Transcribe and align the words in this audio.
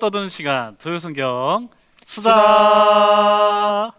떠드는 0.00 0.28
시간 0.30 0.76
토요성경 0.78 1.68
수다. 2.06 3.92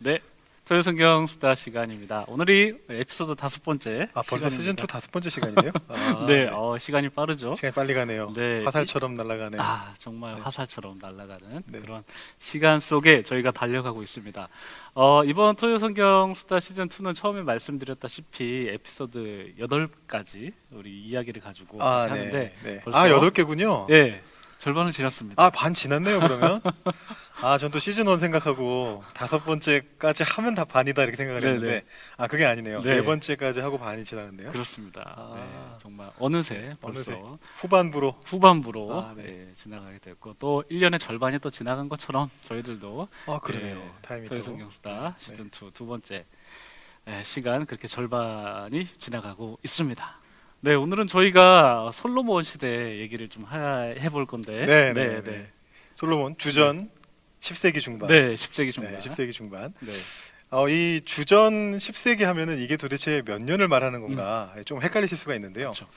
네, 0.00 0.18
토요성경 0.66 1.28
수다 1.28 1.54
시간입니다. 1.54 2.24
오늘이 2.26 2.74
에피소드 2.90 3.36
다섯 3.36 3.62
번째. 3.62 4.08
아 4.14 4.22
벌써. 4.28 4.50
시즌 4.50 4.72
2 4.72 4.76
다섯 4.88 5.10
번째 5.12 5.30
시간이네요. 5.30 5.70
아, 5.88 6.26
네, 6.26 6.48
어, 6.52 6.76
시간이 6.76 7.08
빠르죠. 7.10 7.54
시간이 7.54 7.72
빨리 7.72 7.94
가네요. 7.94 8.32
네. 8.34 8.64
화살처럼 8.64 9.14
날아가네요. 9.14 9.62
아 9.62 9.94
정말 9.98 10.34
네. 10.34 10.40
화살처럼 10.42 10.98
날아가는 11.00 11.62
네. 11.66 11.78
그런 11.80 12.02
시간 12.38 12.80
속에 12.80 13.22
저희가 13.22 13.52
달려가고 13.52 14.02
있습니다. 14.02 14.48
어, 14.94 15.24
이번 15.24 15.54
토요 15.56 15.78
성경 15.78 16.34
수다 16.34 16.58
시즌 16.60 16.88
2는 16.88 17.14
처음에 17.14 17.42
말씀드렸다시피 17.42 18.68
에피소드 18.72 19.54
8가지 19.58 20.52
우리 20.72 21.00
이야기를 21.02 21.40
가지고 21.40 21.82
아, 21.82 22.02
하는데 22.02 22.30
네. 22.30 22.52
네. 22.64 22.80
벌써- 22.80 22.98
아 22.98 23.08
여덟 23.08 23.30
개군요. 23.30 23.86
예 23.90 24.20
절반은 24.62 24.92
지났습니다. 24.92 25.42
아 25.42 25.50
반 25.50 25.74
지났네요 25.74 26.20
그러면. 26.20 26.60
아 27.42 27.58
전 27.58 27.72
또 27.72 27.80
시즌 27.80 28.06
1 28.06 28.18
생각하고 28.20 29.02
다섯 29.12 29.44
번째까지 29.44 30.22
하면 30.22 30.54
다 30.54 30.64
반이다 30.64 31.02
이렇게 31.02 31.16
생각을 31.16 31.40
네, 31.40 31.48
했는데 31.48 31.72
네. 31.80 31.84
아 32.16 32.28
그게 32.28 32.44
아니네요. 32.46 32.80
네. 32.82 32.94
네, 32.98 33.02
번째까지 33.02 33.58
하고 33.60 33.76
반이 33.76 34.04
지났네요. 34.04 34.52
그렇습니다. 34.52 35.02
아. 35.16 35.32
네, 35.34 35.78
정말 35.80 36.12
어느새 36.20 36.76
벌써 36.80 37.10
어느새. 37.12 37.38
후반부로 37.56 38.20
후반부로 38.24 39.00
아, 39.02 39.14
네. 39.16 39.48
예, 39.48 39.52
지나가게 39.54 39.98
됐고 39.98 40.36
또 40.38 40.62
1년의 40.70 41.00
절반이 41.00 41.40
또 41.40 41.50
지나간 41.50 41.88
것처럼 41.88 42.30
저희들도 42.44 43.08
아 43.26 43.40
그러네요. 43.40 43.78
예, 43.78 43.90
타임이 44.02 44.28
또. 44.28 44.40
성경 44.40 44.70
수다 44.70 45.16
네. 45.18 45.24
시즌 45.24 45.46
2 45.46 45.72
두 45.72 45.86
번째 45.86 46.24
예, 47.08 47.22
시간 47.24 47.66
그렇게 47.66 47.88
절반이 47.88 48.86
지나가고 48.98 49.58
있습니다. 49.64 50.21
네 50.64 50.76
오늘은 50.76 51.08
저희가 51.08 51.90
솔로몬 51.92 52.44
시대 52.44 53.00
얘기를 53.00 53.28
좀 53.28 53.44
해볼 53.50 54.26
건데 54.26 54.64
네, 54.64 54.92
네, 54.92 55.08
네, 55.08 55.20
네. 55.20 55.22
네. 55.22 55.46
솔로몬 55.96 56.38
주전 56.38 56.88
10세기 57.40 57.80
중반. 57.80 58.06
네, 58.08 58.34
10세기 58.34 58.70
중반. 58.70 58.92
네, 58.92 58.98
10세기 59.00 59.32
중반. 59.32 59.74
네. 59.80 59.92
어, 60.50 60.68
이 60.68 61.00
주전 61.04 61.78
10세기 61.78 62.22
하면은 62.22 62.60
이게 62.60 62.76
도대체 62.76 63.22
몇 63.26 63.42
년을 63.42 63.66
말하는 63.66 64.02
건가 64.02 64.54
좀 64.64 64.80
헷갈리실 64.80 65.18
수가 65.18 65.34
있는데요. 65.34 65.70
음. 65.70 65.72
그렇죠. 65.72 65.88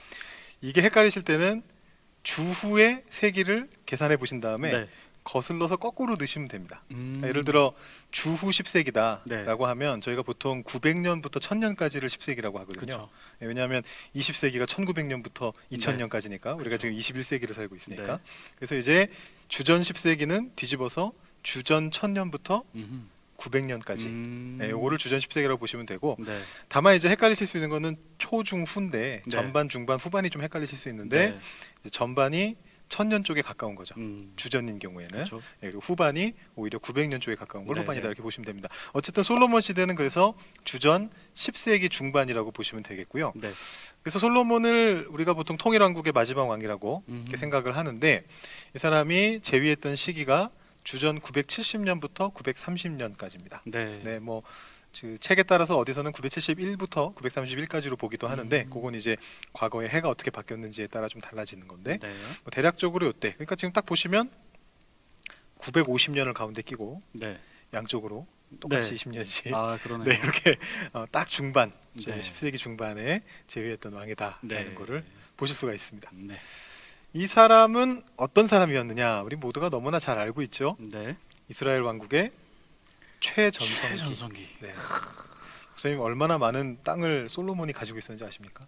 이게 0.61 0.81
헷갈리실 0.81 1.21
때는 1.21 1.61
주후의 2.23 3.03
세기를 3.11 3.69
계산해 3.85 4.17
보신 4.17 4.41
다음에 4.41 4.71
네. 4.71 4.87
거슬러서 5.25 5.75
거꾸로 5.75 6.15
넣으시면 6.15 6.47
됩니다. 6.47 6.81
음, 6.91 7.21
예를 7.25 7.43
들어 7.43 7.73
주후 8.11 8.51
10세기다라고 8.51 9.27
네. 9.27 9.65
하면 9.65 9.99
저희가 9.99 10.21
보통 10.21 10.63
900년부터 10.63 11.41
1000년까지를 11.41 12.05
10세기라고 12.05 12.53
하거든요. 12.59 12.85
그렇죠. 12.85 13.09
예, 13.41 13.47
왜냐하면 13.47 13.83
20세기가 14.15 14.65
1900년부터 14.67 15.53
네. 15.69 15.77
2000년까지니까 15.77 16.55
우리가 16.57 16.77
그렇죠. 16.77 16.77
지금 16.77 16.95
21세기를 16.95 17.53
살고 17.53 17.75
있으니까. 17.75 18.17
네. 18.17 18.23
그래서 18.55 18.75
이제 18.75 19.07
주전 19.47 19.81
10세기는 19.81 20.55
뒤집어서 20.55 21.11
주전 21.41 21.89
1000년부터 21.89 22.63
음. 22.75 23.09
900년까지 23.37 24.05
음. 24.05 24.59
예, 24.61 24.69
요거를 24.69 24.99
주전 24.99 25.19
10세기라고 25.19 25.59
보시면 25.59 25.87
되고 25.87 26.15
네. 26.19 26.39
다만 26.69 26.95
이제 26.95 27.09
헷갈리실 27.09 27.47
수 27.47 27.57
있는 27.57 27.69
거는 27.69 27.97
초중후인데 28.19 29.23
네. 29.25 29.29
전반 29.29 29.69
중반 29.69 29.97
후반이 29.97 30.29
좀 30.29 30.43
헷갈리실 30.43 30.77
수 30.77 30.87
있는데 30.89 31.31
네. 31.83 31.89
전반이 31.89 32.55
1000년 32.89 33.25
쪽에 33.25 33.41
가까운 33.41 33.75
거죠. 33.75 33.95
음. 33.97 34.33
주전인 34.35 34.79
경우에는 34.79 35.11
그렇죠. 35.11 35.37
예, 35.63 35.67
그리고 35.67 35.79
후반이 35.79 36.33
오히려 36.55 36.79
900년 36.79 37.21
쪽에 37.21 37.35
가까운 37.35 37.65
걸 37.65 37.75
네, 37.75 37.81
후반이다 37.81 38.03
네. 38.03 38.07
이렇게 38.09 38.21
보시면 38.21 38.45
됩니다. 38.45 38.69
어쨌든 38.93 39.23
솔로몬 39.23 39.61
시대는 39.61 39.95
그래서 39.95 40.33
주전 40.63 41.09
10세기 41.33 41.89
중반이라고 41.89 42.51
보시면 42.51 42.83
되겠고요. 42.83 43.33
네. 43.35 43.51
그래서 44.01 44.19
솔로몬을 44.19 45.07
우리가 45.09 45.33
보통 45.33 45.57
통일왕국의 45.57 46.13
마지막 46.13 46.43
왕이라고 46.43 47.03
이렇게. 47.07 47.37
생각을 47.37 47.75
하는데 47.75 48.23
이 48.75 48.77
사람이 48.77 49.41
재위했던 49.41 49.95
시기가 49.95 50.51
주전 50.83 51.19
970년부터 51.19 52.31
930년까지입니다. 52.33 53.61
네. 53.65 54.01
네, 54.03 54.19
뭐 54.19 54.43
그 54.99 55.17
책에 55.19 55.43
따라서 55.43 55.77
어디서는 55.77 56.11
971부터 56.11 57.13
931까지로 57.15 57.97
보기도 57.97 58.27
하는데 58.27 58.63
음. 58.63 58.69
그건 58.69 58.95
이제 58.95 59.17
과거에 59.53 59.87
해가 59.87 60.09
어떻게 60.09 60.31
바뀌었는지에 60.31 60.87
따라 60.87 61.07
좀 61.07 61.21
달라지는 61.21 61.67
건데 61.67 61.99
네. 62.01 62.07
뭐 62.43 62.51
대략적으로 62.51 63.07
이때 63.07 63.33
그러니까 63.33 63.55
지금 63.55 63.73
딱 63.73 63.85
보시면 63.85 64.29
950년을 65.59 66.33
가운데 66.33 66.61
끼고 66.61 67.01
네. 67.13 67.39
양쪽으로 67.73 68.27
똑같이 68.59 68.95
네. 68.95 68.95
20년씩 68.95 69.53
아. 69.53 69.77
네 70.05 70.15
이렇게 70.15 70.57
어, 70.93 71.05
딱 71.11 71.27
중반 71.27 71.71
네. 71.93 72.19
10세기 72.21 72.57
중반에 72.57 73.21
제위했던 73.47 73.93
왕이다라는 73.93 74.47
네. 74.47 74.73
거를 74.75 75.03
보실 75.35 75.55
수가 75.55 75.73
있습니다. 75.73 76.09
네. 76.13 76.35
이 77.13 77.27
사람은 77.27 78.03
어떤 78.17 78.47
사람이었느냐 78.47 79.21
우리 79.21 79.35
모두가 79.35 79.69
너무나 79.69 79.99
잘 79.99 80.17
알고 80.17 80.41
있죠. 80.43 80.77
네. 80.79 81.17
이스라엘 81.49 81.81
왕국의 81.81 82.31
최전성기. 83.33 83.97
최전성기. 83.97 84.47
네. 84.61 84.71
목사님 85.71 85.99
얼마나 85.99 86.37
많은 86.37 86.77
땅을 86.83 87.27
솔로몬이 87.29 87.73
가지고 87.73 87.97
있었는지 87.99 88.23
아십니까? 88.23 88.65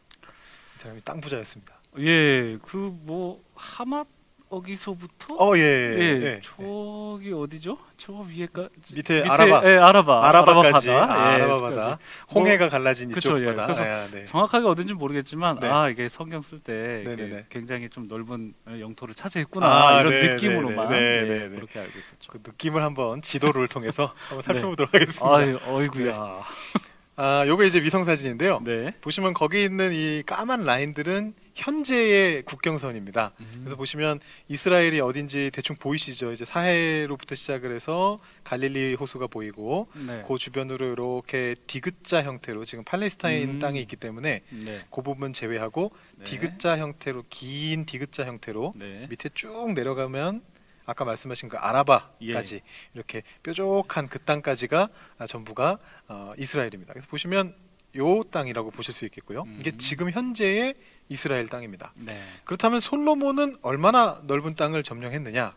이 0.75 0.79
사람이 0.79 1.01
땅 1.03 1.21
부자였습니다. 1.21 1.75
예, 1.99 2.57
그 2.63 2.77
뭐 2.77 3.43
하맛 3.55 4.07
어기서부터 4.49 5.35
어, 5.35 5.57
예, 5.57 5.61
예, 5.61 5.97
예, 5.99 6.23
예. 6.23 6.41
저기 6.41 7.33
어디죠? 7.33 7.77
저 7.97 8.13
위에가 8.13 8.69
밑에 8.93 9.23
아라바. 9.27 9.69
예, 9.69 9.77
아라바, 9.77 10.27
아라바까지, 10.27 10.87
바다, 10.87 11.13
아, 11.13 11.31
예, 11.37 11.41
아라바. 11.43 11.69
바다, 11.69 11.99
홍해가 12.33 12.69
갈라진 12.69 13.11
그쵸, 13.11 13.37
이쪽 13.37 13.41
예. 13.41 13.47
바다. 13.47 13.65
그래서 13.65 13.83
아, 13.83 14.07
네. 14.11 14.23
정확하게 14.25 14.67
어딘지 14.67 14.93
모르겠지만 14.93 15.59
네. 15.59 15.67
아 15.67 15.89
이게 15.89 16.07
성경 16.07 16.41
쓸 16.41 16.59
때. 16.59 17.03
굉장히 17.49 17.89
좀 17.89 18.07
넓은 18.07 18.53
영토를 18.79 19.13
차지했구나 19.15 19.65
아, 19.65 19.99
이런 20.01 20.13
네, 20.13 20.29
느낌으로만 20.33 20.89
네, 20.89 20.99
네, 20.99 21.05
예, 21.05 21.21
네, 21.25 21.47
네. 21.49 21.55
그렇게 21.55 21.79
알고 21.79 21.91
있었죠. 21.97 22.31
그 22.31 22.39
느낌을 22.45 22.83
한번 22.83 23.21
지도를 23.21 23.67
통해서 23.67 24.13
한번 24.29 24.43
살펴보도록 24.43 24.91
네. 24.91 24.99
하겠습니다. 24.99 25.35
아유, 25.35 25.59
어이구야. 25.67 26.13
아, 27.19 27.43
요거 27.47 27.63
이제 27.63 27.81
위성 27.81 28.05
사진인데요. 28.05 28.61
네. 28.63 28.93
보시면 29.01 29.33
거기 29.33 29.63
있는 29.63 29.91
이 29.91 30.21
까만 30.25 30.63
라인들은 30.65 31.33
현재의 31.57 32.43
국경선입니다. 32.43 33.31
음. 33.39 33.51
그래서 33.59 33.75
보시면 33.75 34.19
이스라엘이 34.47 34.99
어딘지 34.99 35.49
대충 35.51 35.75
보이시죠? 35.75 36.31
이제 36.31 36.45
사해로부터 36.45 37.33
시작을 37.33 37.73
해서 37.73 38.19
갈릴리 38.43 38.93
호수가 38.93 39.27
보이고 39.27 39.87
네. 39.95 40.23
그 40.27 40.37
주변으로 40.37 40.85
이렇게 40.93 41.55
디귿자 41.65 42.23
형태로 42.23 42.63
지금 42.63 42.83
팔레스타인 42.83 43.49
음. 43.49 43.59
땅이 43.59 43.81
있기 43.81 43.95
때문에 43.95 44.43
네. 44.49 44.85
그 44.91 45.01
부분 45.01 45.33
제외하고 45.33 45.91
네. 46.17 46.25
디귿자 46.25 46.77
형태로 46.77 47.25
긴 47.29 47.85
디귿자 47.85 48.25
형태로 48.25 48.73
네. 48.75 49.07
밑에 49.09 49.29
쭉 49.33 49.73
내려가면 49.73 50.43
아까 50.85 51.05
말씀하신 51.05 51.49
그 51.49 51.57
아라바까지 51.57 52.55
예. 52.55 52.61
이렇게 52.93 53.23
뾰족한 53.43 54.07
그 54.07 54.19
땅까지가 54.19 54.89
아, 55.17 55.27
전부가 55.27 55.79
어, 56.07 56.33
이스라엘입니다. 56.37 56.93
그래서 56.93 57.07
보시면 57.09 57.53
요 57.97 58.23
땅이라고 58.23 58.71
보실 58.71 58.93
수 58.93 59.05
있겠고요. 59.05 59.45
이게 59.59 59.71
음. 59.71 59.77
지금 59.77 60.11
현재의 60.11 60.75
이스라엘 61.09 61.47
땅입니다. 61.47 61.91
네. 61.95 62.21
그렇다면 62.43 62.79
솔로몬은 62.79 63.57
얼마나 63.61 64.19
넓은 64.23 64.55
땅을 64.55 64.83
점령했느냐? 64.83 65.55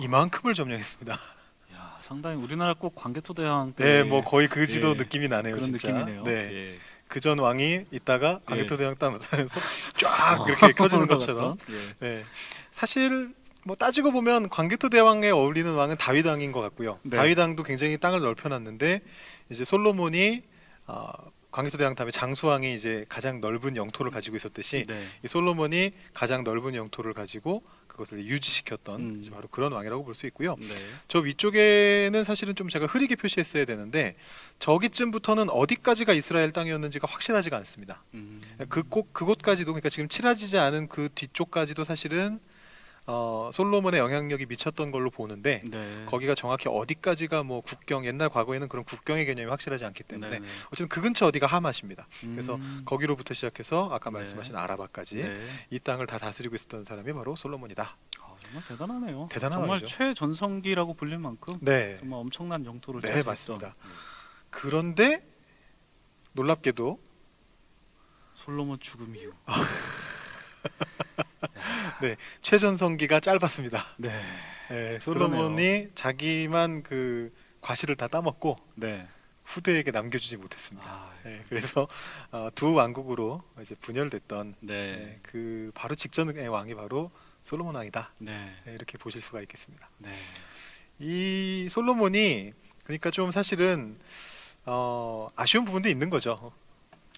이만큼을 0.00 0.54
점령했습니다. 0.54 1.12
야, 1.74 1.98
상당히 2.00 2.36
우리나라 2.36 2.74
꼭 2.74 2.94
광개토대왕 2.94 3.74
때 3.74 3.84
네, 3.84 4.02
뭐 4.02 4.22
거의 4.24 4.48
그 4.48 4.66
지도 4.66 4.90
예, 4.90 4.94
느낌이 4.94 5.28
나네요, 5.28 5.54
그런 5.54 5.66
진짜. 5.66 5.88
느낌이네요. 5.92 6.24
네, 6.24 6.32
예. 6.32 6.78
그전 7.08 7.38
왕이 7.38 7.86
있다가 7.90 8.40
예. 8.40 8.44
광개토대왕 8.46 8.96
땅 8.98 9.18
하면서 9.20 9.60
쫙 9.98 10.44
이렇게 10.48 10.72
켜지는 10.72 11.06
것처럼. 11.08 11.56
예. 11.70 12.06
네, 12.06 12.24
사실 12.72 13.34
뭐 13.64 13.74
따지고 13.74 14.12
보면 14.12 14.48
광개토 14.48 14.90
대왕에 14.90 15.30
어울리는 15.30 15.72
왕은 15.74 15.96
다윗 15.96 16.24
왕인 16.26 16.52
것 16.52 16.60
같고요. 16.60 16.98
네. 17.02 17.16
다윗 17.16 17.38
왕도 17.38 17.64
굉장히 17.64 17.98
땅을 17.98 18.20
넓혀놨는데 18.20 19.02
이제 19.50 19.64
솔로몬이 19.64 20.42
어, 20.86 21.10
광개토 21.50 21.78
대왕 21.78 21.94
다음에 21.94 22.10
장수 22.10 22.48
왕이 22.48 22.74
이제 22.74 23.06
가장 23.08 23.40
넓은 23.40 23.76
영토를 23.76 24.12
가지고 24.12 24.36
있었듯이 24.36 24.84
네. 24.86 25.04
이 25.24 25.28
솔로몬이 25.28 25.92
가장 26.12 26.44
넓은 26.44 26.74
영토를 26.74 27.14
가지고 27.14 27.62
그것을 27.86 28.22
유지시켰던 28.26 29.00
음. 29.00 29.24
바로 29.32 29.48
그런 29.48 29.72
왕이라고 29.72 30.04
볼 30.04 30.14
수 30.14 30.26
있고요. 30.26 30.56
네. 30.58 30.66
저 31.08 31.20
위쪽에는 31.20 32.24
사실은 32.24 32.54
좀 32.54 32.68
제가 32.68 32.84
흐리게 32.86 33.16
표시했어야 33.16 33.64
되는데 33.64 34.12
저기쯤부터는 34.58 35.48
어디까지가 35.48 36.12
이스라엘 36.12 36.50
땅이었는지가 36.52 37.06
확실하지가 37.08 37.56
않습니다. 37.58 38.02
음. 38.14 38.42
그곳 38.68 39.12
그곳까지도 39.14 39.72
그러니까 39.72 39.88
지금 39.88 40.08
칠하지지 40.08 40.58
않은 40.58 40.88
그 40.88 41.08
뒤쪽까지도 41.14 41.84
사실은 41.84 42.38
어, 43.08 43.50
솔로몬의 43.52 44.00
영향력이 44.00 44.46
미쳤던 44.46 44.90
걸로 44.90 45.10
보는데 45.10 45.62
네. 45.64 46.04
거기가 46.06 46.34
정확히 46.34 46.68
어디까지가 46.68 47.44
뭐 47.44 47.60
국경 47.60 48.04
옛날 48.04 48.28
과거에는 48.28 48.68
그런 48.68 48.84
국경의 48.84 49.26
개념이 49.26 49.48
확실하지 49.48 49.84
않기 49.84 50.02
때문에 50.02 50.40
네. 50.40 50.46
어쨌든 50.66 50.88
그 50.88 51.00
근처 51.00 51.26
어디가 51.26 51.46
하마십니다. 51.46 52.08
그래서 52.20 52.56
음. 52.56 52.82
거기로부터 52.84 53.32
시작해서 53.32 53.88
아까 53.92 54.10
네. 54.10 54.14
말씀하신 54.18 54.56
아라바까지 54.56 55.16
네. 55.16 55.40
이 55.70 55.78
땅을 55.78 56.06
다 56.06 56.18
다스리고 56.18 56.56
있었던 56.56 56.82
사람이 56.82 57.12
바로 57.12 57.36
솔로몬이다. 57.36 57.96
아, 58.22 58.36
정말 58.42 58.64
대단하네요. 58.66 59.28
대단한 59.30 59.60
정말 59.60 59.78
왕이죠. 59.78 59.86
최전성기라고 59.86 60.94
불릴 60.94 61.18
만큼 61.18 61.58
네, 61.60 61.98
정말 62.00 62.18
엄청난 62.18 62.64
영토를 62.66 63.02
네, 63.02 63.22
맞습니다. 63.22 63.72
그런데 64.50 65.24
놀랍게도 66.32 67.00
솔로몬 68.34 68.80
죽음 68.80 69.14
이후. 69.14 69.32
네, 72.02 72.16
최전성기가 72.42 73.20
짧았습니다. 73.20 73.84
네. 73.96 74.20
네, 74.68 74.98
솔로몬이 75.00 75.88
자기만 75.94 76.82
그 76.82 77.32
과실을 77.60 77.96
다 77.96 78.08
따먹고 78.08 78.56
네. 78.74 79.06
후대에게 79.44 79.92
남겨주지 79.92 80.36
못했습니다. 80.36 80.88
아, 80.90 81.10
네, 81.24 81.42
그래서 81.48 81.88
어, 82.32 82.48
두 82.54 82.74
왕국으로 82.74 83.42
이제 83.62 83.74
분열됐던 83.76 84.56
네. 84.60 84.96
네, 84.96 85.18
그 85.22 85.70
바로 85.74 85.94
직전의 85.94 86.48
왕이 86.48 86.74
바로 86.74 87.10
솔로몬 87.42 87.76
왕이다. 87.76 88.12
네. 88.20 88.54
네, 88.64 88.74
이렇게 88.74 88.98
보실 88.98 89.20
수가 89.20 89.40
있겠습니다. 89.42 89.88
네. 89.98 90.10
이 90.98 91.68
솔로몬이 91.70 92.52
그러니까 92.84 93.10
좀 93.10 93.30
사실은 93.30 93.96
어, 94.64 95.28
아쉬운 95.36 95.64
부분도 95.64 95.88
있는 95.88 96.10
거죠. 96.10 96.52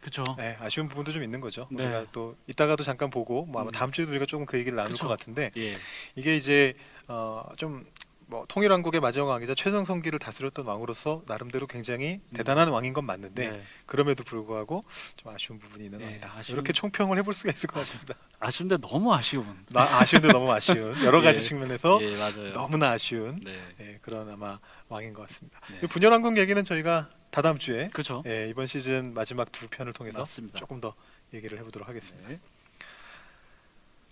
그렇죠. 0.00 0.24
네, 0.36 0.56
아쉬운 0.60 0.88
부분도 0.88 1.12
좀 1.12 1.22
있는 1.22 1.40
거죠. 1.40 1.66
네. 1.70 1.84
우리가 1.84 2.06
또 2.12 2.36
이따가도 2.46 2.84
잠깐 2.84 3.10
보고 3.10 3.44
뭐 3.46 3.60
아마 3.60 3.70
음. 3.70 3.72
다음 3.72 3.92
주에도 3.92 4.10
우리가 4.12 4.26
조금 4.26 4.46
그 4.46 4.58
얘기를 4.58 4.76
나눌 4.76 4.92
그쵸. 4.92 5.04
것 5.06 5.08
같은데 5.18 5.50
예. 5.56 5.74
이게 6.14 6.36
이제 6.36 6.74
어, 7.08 7.44
좀 7.56 7.84
뭐 8.30 8.44
통일왕국의 8.46 9.00
마지막 9.00 9.28
왕이자 9.28 9.54
최정성기를 9.54 10.18
다스렸던 10.18 10.66
왕으로서 10.66 11.22
나름대로 11.26 11.66
굉장히 11.66 12.20
음. 12.28 12.36
대단한 12.36 12.68
왕인 12.68 12.92
건 12.92 13.06
맞는데 13.06 13.48
네. 13.52 13.62
그럼에도 13.86 14.22
불구하고 14.22 14.82
좀 15.16 15.32
아쉬운 15.34 15.58
부분이 15.58 15.86
있는 15.86 15.98
네, 16.00 16.04
왕이다. 16.04 16.34
아쉬운- 16.36 16.56
이렇게 16.56 16.74
총평을 16.74 17.16
해볼 17.16 17.32
수가 17.32 17.50
있을 17.52 17.68
것 17.68 17.80
같습니다. 17.80 18.16
아쉬운데 18.38 18.76
너무 18.82 19.14
아쉬운. 19.14 19.46
나 19.72 20.00
아쉬운데 20.00 20.28
너무 20.28 20.52
아쉬운 20.52 21.02
여러 21.04 21.22
가지 21.22 21.38
예. 21.40 21.42
측면에서 21.42 22.00
예. 22.02 22.52
너무나 22.52 22.90
아쉬운 22.90 23.40
네. 23.42 23.54
예, 23.80 23.98
그런 24.02 24.28
아마 24.28 24.58
왕인 24.90 25.14
것 25.14 25.26
같습니다. 25.26 25.58
네. 25.70 25.80
이 25.84 25.86
분열왕국 25.86 26.36
얘기는 26.36 26.62
저희가 26.62 27.08
다다음 27.30 27.58
주에 27.58 27.88
그렇죠. 27.92 28.22
예, 28.26 28.48
이번 28.48 28.66
시즌 28.66 29.14
마지막 29.14 29.50
두 29.52 29.68
편을 29.68 29.92
통해서 29.92 30.18
맞습니다. 30.20 30.58
조금 30.58 30.80
더 30.80 30.94
얘기를 31.34 31.58
해보도록 31.58 31.88
하겠습니다. 31.88 32.28
네. 32.28 32.40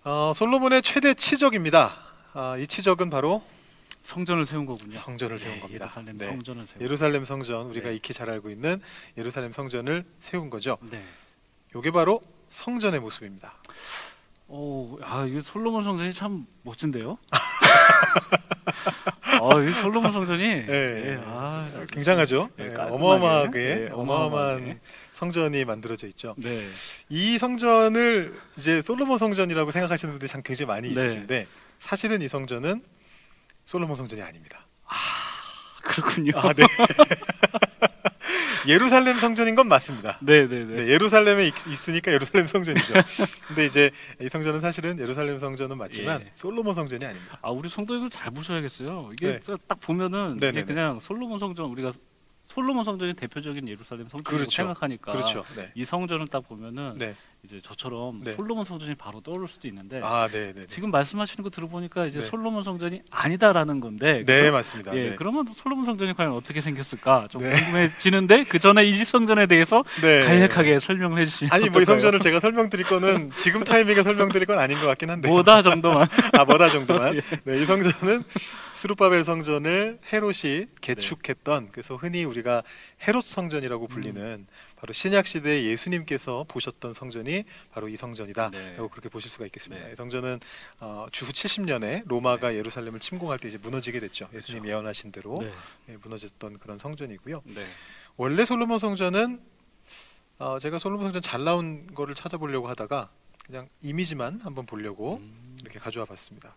어, 0.03 0.31
솔로몬의 0.33 0.81
최대 0.83 1.13
치적입니다. 1.13 1.95
아, 2.33 2.57
이 2.57 2.67
치적은 2.67 3.09
바로 3.09 3.43
성전을 4.03 4.45
세운 4.45 4.65
거군요. 4.65 4.95
성전을 4.95 5.37
세운 5.39 5.55
네, 5.55 5.59
겁니다. 5.59 5.85
예루살렘 5.85 6.17
네. 6.17 6.25
성전을 6.27 6.65
세운. 6.65 6.81
예루살렘 6.81 7.25
성전 7.25 7.65
우리가 7.67 7.89
네. 7.89 7.95
익히 7.95 8.13
잘 8.13 8.29
알고 8.29 8.49
있는 8.49 8.81
예루살렘 9.17 9.51
성전을 9.51 10.05
세운 10.19 10.49
거죠. 10.49 10.77
네. 10.81 11.03
요게 11.75 11.91
바로 11.91 12.21
성전의 12.49 13.01
모습입니다. 13.01 13.53
오, 14.47 14.97
아, 15.01 15.25
이 15.25 15.41
솔로몬 15.41 15.83
성전이 15.83 16.13
참 16.13 16.47
멋진데요. 16.63 17.17
아, 19.41 19.61
이 19.61 19.71
솔로몬 19.71 20.11
성전이 20.11 20.43
예, 20.43 21.19
아, 21.25 21.69
네. 21.73 21.85
굉장하죠. 21.91 22.49
예, 22.59 22.65
예, 22.65 22.69
깔끔하게. 22.69 22.95
어마어마하게 22.95 23.59
예, 23.59 23.89
어마어마한. 23.91 24.79
성전이 25.13 25.65
만들어져 25.65 26.07
있죠. 26.07 26.35
네. 26.37 26.63
이 27.09 27.37
성전을 27.37 28.35
이제 28.57 28.81
솔로몬 28.81 29.17
성전이라고 29.17 29.71
생각하시는 29.71 30.13
분들이 30.13 30.29
참 30.29 30.41
굉장히 30.43 30.67
많이 30.67 30.93
네. 30.93 31.05
있으신데 31.05 31.47
사실은 31.79 32.21
이 32.21 32.27
성전은 32.27 32.83
솔로몬 33.65 33.95
성전이 33.95 34.21
아닙니다. 34.21 34.59
그렇군요. 35.83 36.33
아, 36.35 36.53
네. 36.53 36.63
예루살렘 38.67 39.17
성전인 39.17 39.55
건 39.55 39.67
맞습니다. 39.67 40.17
네, 40.21 40.47
네, 40.47 40.65
네. 40.65 40.75
네, 40.83 40.87
예루살렘에 40.89 41.47
있, 41.47 41.53
있으니까 41.67 42.11
예루살렘 42.11 42.47
성전이죠. 42.47 42.93
근데 43.47 43.65
이제 43.65 43.91
이 44.21 44.29
성전은 44.29 44.61
사실은 44.61 44.99
예루살렘 44.99 45.39
성전은 45.39 45.77
맞지만 45.77 46.21
예. 46.21 46.31
솔로몬 46.35 46.73
성전이 46.75 47.05
아닙니다. 47.05 47.39
아, 47.41 47.51
우리 47.51 47.69
성도님들 47.69 48.09
잘 48.09 48.31
보셔야겠어요. 48.31 49.09
이게 49.13 49.39
네. 49.39 49.55
딱 49.67 49.79
보면은. 49.79 50.37
이게 50.37 50.63
그냥 50.63 50.99
솔로몬 50.99 51.39
성전 51.39 51.67
우리가 51.67 51.91
솔로몬 52.47 52.83
성전이 52.83 53.13
대표적인 53.13 53.67
예루살렘 53.67 54.07
성전이라고 54.07 54.37
그렇죠. 54.37 54.49
생각하니까 54.49 55.11
그렇죠. 55.11 55.43
네. 55.55 55.71
이 55.75 55.85
성전을 55.85 56.27
딱 56.27 56.47
보면은 56.47 56.93
네. 56.97 57.15
이제 57.47 57.61
저처럼 57.63 58.21
네. 58.25 58.33
솔로몬 58.33 58.65
성전이 58.65 58.95
바로 58.95 59.21
떠오를 59.21 59.47
수도 59.47 59.69
있는데 59.69 60.01
아, 60.03 60.27
네, 60.29 60.47
네. 60.47 60.53
네. 60.53 60.65
지금 60.67 60.91
말씀하시는 60.91 61.41
거 61.43 61.49
들어보니까 61.49 62.05
이제 62.05 62.19
네. 62.19 62.25
솔로몬 62.25 62.61
성전이 62.61 63.01
아니다라는 63.09 63.79
건데 63.79 64.23
네, 64.25 64.41
그죠? 64.41 64.51
맞습니다. 64.51 64.95
예, 64.97 65.09
네. 65.11 65.15
그러면 65.15 65.45
솔로몬 65.53 65.85
성전이 65.85 66.13
과연 66.13 66.33
어떻게 66.33 66.59
생겼을까 66.59 67.29
좀 67.31 67.43
네. 67.43 67.51
궁금해지는데 67.51 68.43
그 68.43 68.59
전에 68.59 68.83
이 68.83 68.97
성전에 68.97 69.45
대해서 69.45 69.83
네. 70.01 70.19
간략하게 70.19 70.79
설명을 70.79 71.19
해주시면 71.19 71.53
아니 71.53 71.69
뭐이 71.69 71.83
어떨까요? 71.83 72.01
성전을 72.01 72.19
제가 72.19 72.41
설명드릴 72.41 72.85
거는 72.85 73.31
지금 73.37 73.63
타이밍에 73.63 74.03
설명드릴 74.03 74.45
건 74.45 74.59
아닌 74.59 74.77
것 74.81 74.85
같긴 74.87 75.09
한데 75.09 75.29
뭐다 75.29 75.61
정도만 75.61 76.05
아 76.37 76.43
뭐다 76.43 76.69
정도만 76.69 77.15
예. 77.15 77.21
네, 77.45 77.61
이 77.61 77.65
성전은 77.65 78.25
수르바벨 78.73 79.23
성전을 79.23 79.97
헤롯이 80.11 80.67
개축했던 80.81 81.69
그래서 81.71 81.95
흔히 81.95 82.25
우리가 82.25 82.61
헤롯 83.05 83.25
성전이라고 83.25 83.87
불리는 83.87 84.47
바로 84.75 84.93
신약 84.93 85.27
시대 85.27 85.63
예수님께서 85.63 86.45
보셨던 86.47 86.93
성전이 86.93 87.43
바로 87.71 87.89
이 87.89 87.95
성전이다라고 87.95 88.57
네. 88.57 88.75
그렇게 88.75 89.09
보실 89.09 89.29
수가 89.29 89.45
있겠습니다. 89.45 89.85
네. 89.85 89.91
이 89.91 89.95
성전은 89.95 90.39
어, 90.79 91.05
주후 91.11 91.31
70년에 91.31 92.03
로마가 92.07 92.55
예루살렘을 92.55 92.99
침공할 92.99 93.39
때 93.39 93.47
이제 93.49 93.57
무너지게 93.57 93.99
됐죠. 93.99 94.27
예수님 94.33 94.65
이 94.65 94.69
예언하신 94.69 95.11
대로 95.11 95.39
네. 95.41 95.51
예, 95.89 95.97
무너졌던 95.97 96.59
그런 96.59 96.77
성전이고요. 96.77 97.43
네. 97.45 97.65
원래 98.17 98.45
솔로몬 98.45 98.79
성전은 98.79 99.39
어, 100.39 100.59
제가 100.59 100.79
솔로몬 100.79 101.07
성전 101.07 101.21
잘 101.21 101.43
나온 101.43 101.87
거를 101.93 102.15
찾아보려고 102.15 102.67
하다가 102.67 103.09
그냥 103.45 103.69
이미지만 103.81 104.41
한번 104.41 104.65
보려고 104.65 105.17
음. 105.17 105.57
이렇게 105.61 105.79
가져와 105.79 106.05
봤습니다. 106.05 106.55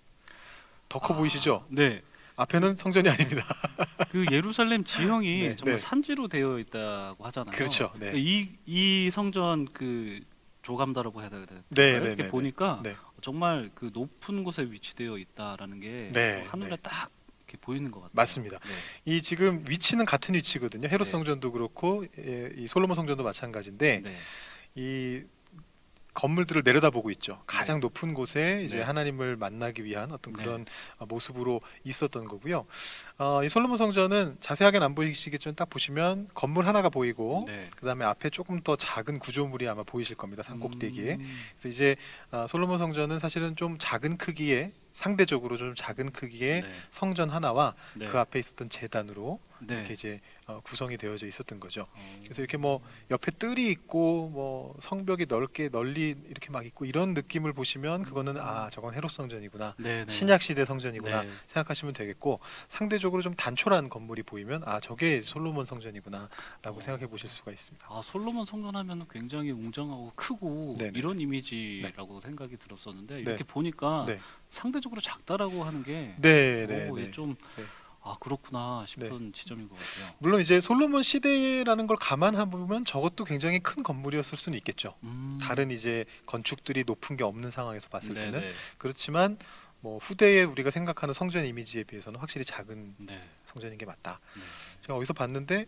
더커 0.89 1.15
아, 1.15 1.17
보이시죠? 1.17 1.65
네. 1.69 2.03
앞에는 2.41 2.77
성전이 2.77 3.09
아닙니다. 3.09 3.45
그 4.11 4.25
예루살렘 4.31 4.83
지형이 4.83 5.49
네, 5.49 5.57
정말 5.57 5.75
네. 5.75 5.79
산지로 5.79 6.29
되어 6.29 6.59
있다고 6.59 7.25
하잖아요. 7.27 7.55
그렇죠. 7.55 7.93
네. 7.99 8.13
이, 8.17 8.49
이 8.65 9.11
성전 9.11 9.67
그 9.73 10.21
조감다라고 10.63 11.21
해야 11.21 11.29
되나? 11.29 11.47
네, 11.69 11.91
이렇게 11.91 12.09
네, 12.09 12.15
네, 12.17 12.29
보니까 12.29 12.81
네. 12.83 12.97
정말 13.21 13.71
그 13.75 13.91
높은 13.93 14.43
곳에 14.43 14.63
위치되어 14.63 15.19
있다라는 15.19 15.81
게 15.81 16.11
네, 16.13 16.43
하늘에 16.49 16.71
네. 16.71 16.77
딱 16.83 17.11
이렇게 17.47 17.59
보이는 17.61 17.91
것 17.91 18.01
같아요. 18.01 18.13
맞습니다. 18.15 18.59
네. 18.59 18.69
이 19.05 19.21
지금 19.21 19.63
위치는 19.69 20.07
같은 20.07 20.35
위치거든요. 20.35 20.89
헤롯 20.89 21.05
네. 21.07 21.11
성전도 21.11 21.53
그렇고 21.53 22.07
예, 22.19 22.51
이 22.57 22.67
솔로몬 22.67 22.95
성전도 22.97 23.23
마찬가지인데 23.23 24.01
네. 24.03 24.17
이 24.77 25.23
건물들을 26.21 26.61
내려다보고 26.63 27.11
있죠. 27.13 27.43
가장 27.47 27.81
높은 27.81 28.13
곳에 28.13 28.63
이제 28.63 28.77
네. 28.77 28.83
하나님을 28.83 29.37
만나기 29.37 29.85
위한 29.85 30.13
어떤 30.13 30.35
네. 30.35 30.43
그런 30.45 30.67
어, 30.99 31.07
모습으로 31.07 31.63
있었던 31.85 32.27
거고요. 32.27 32.67
어, 33.17 33.43
이 33.43 33.49
솔로몬 33.49 33.79
성전은 33.79 34.37
자세하게는 34.41 34.85
안 34.85 34.95
보이시겠지만 34.95 35.55
딱 35.57 35.71
보시면 35.71 36.29
건물 36.35 36.67
하나가 36.67 36.91
보이고 36.91 37.45
네. 37.47 37.71
그다음에 37.75 38.05
앞에 38.05 38.29
조금 38.29 38.61
더 38.61 38.77
작은 38.77 39.19
구조물이 39.19 39.67
아마 39.67 39.83
보이실 39.83 40.15
겁니다. 40.15 40.43
산 40.43 40.61
꼭대기에. 40.61 41.15
음, 41.15 41.39
그래서 41.53 41.69
이제 41.69 41.97
아, 42.31 42.47
솔로몬 42.47 42.77
성전은 42.77 43.19
사실은 43.19 43.57
좀 43.57 43.79
작은 43.79 44.19
크기의 44.19 44.73
상대적으로 44.93 45.57
좀 45.57 45.75
작은 45.75 46.13
크기의 46.13 46.63
네. 46.63 46.69
성전 46.91 47.31
하나와 47.31 47.75
네. 47.95 48.07
그 48.07 48.19
앞에 48.19 48.39
있었던 48.39 48.69
제단으로 48.69 49.41
네. 49.61 49.77
이렇게 49.77 49.95
이제 49.95 50.21
어, 50.40 50.40
구성이 50.65 50.97
되어져 50.97 51.27
있었던 51.27 51.61
거죠. 51.61 51.87
어, 51.93 52.19
그래서 52.23 52.43
이렇게 52.43 52.57
뭐 52.57 52.81
옆에 53.11 53.31
뜰이 53.31 53.71
있고 53.71 54.29
뭐 54.31 54.77
성벽이 54.81 55.27
넓게 55.29 55.69
널리 55.69 56.17
이렇게 56.29 56.51
막 56.51 56.67
있고 56.67 56.85
이런 56.85 57.15
느낌을 57.15 57.53
보시면 57.53 58.03
그거는 58.03 58.39
아 58.39 58.69
저건 58.71 58.95
헤롯 58.95 59.11
성전이구나 59.11 59.75
네, 59.79 60.05
네. 60.05 60.13
신약 60.13 60.43
시대 60.43 60.65
성전이구나 60.65 61.23
네. 61.23 61.29
생각하시면 61.47 61.95
되겠고 61.95 62.41
상대적으로 62.69 63.23
좀 63.23 63.35
단촐한 63.35 63.89
건물이 63.89 64.25
보이면 64.25 64.63
아 64.65 64.81
저게 64.81 65.21
솔로몬 65.21 65.65
성전이구나라고 65.65 66.79
어. 66.79 66.81
생각해 66.81 67.07
보실 67.07 67.29
수가 67.29 67.53
있습니다. 67.53 67.87
아 67.89 68.03
솔로몬 68.05 68.45
성전 68.45 68.75
하면 68.77 69.07
굉장히 69.11 69.51
웅장하고 69.51 70.13
크고 70.15 70.77
네네. 70.79 70.99
이런 70.99 71.21
이미지라고 71.21 72.21
생각이 72.21 72.57
들었었는데 72.57 73.15
네. 73.17 73.21
이렇게 73.21 73.45
보니까 73.45 74.05
네. 74.07 74.19
상대적으로 74.51 75.01
작다라고 75.01 75.65
하는 75.65 75.83
게 75.83 76.15
네, 76.19 76.67
네, 76.67 76.89
오, 76.89 76.97
네. 76.97 77.03
이게 77.03 77.11
좀 77.13 77.37
네. 77.57 77.65
아 78.03 78.15
그렇구나 78.19 78.85
싶은 78.87 79.33
지점인 79.33 79.69
것 79.69 79.77
같아요. 79.77 80.15
물론 80.19 80.41
이제 80.41 80.61
솔로몬 80.61 81.03
시대라는 81.03 81.87
걸 81.87 81.97
감안해 81.97 82.47
보면 82.47 82.85
저것도 82.85 83.25
굉장히 83.25 83.61
큰 83.61 83.83
건물이었을 83.83 84.39
수는 84.39 84.57
있겠죠. 84.59 84.95
음. 85.03 85.39
다른 85.41 85.71
이제 85.71 86.07
건축들이 86.27 86.85
높은 86.85 87.17
게 87.17 87.25
없는 87.25 87.51
상황에서 87.51 87.89
봤을 87.89 88.15
네, 88.15 88.23
때는 88.23 88.41
네. 88.41 88.53
그렇지만 88.79 89.39
뭐 89.81 89.99
후대에 89.99 90.45
우리가 90.45 90.71
생각하는 90.71 91.15
성전 91.15 91.45
이미지에 91.45 91.85
비해서는 91.85 92.21
확실히 92.21 92.45
작은 92.45 92.95
네. 92.99 93.23
성전인 93.45 93.77
게 93.77 93.85
맞다. 93.87 94.21
네. 94.35 94.43
제가 94.83 94.97
어디서 94.97 95.13
봤는데 95.13 95.67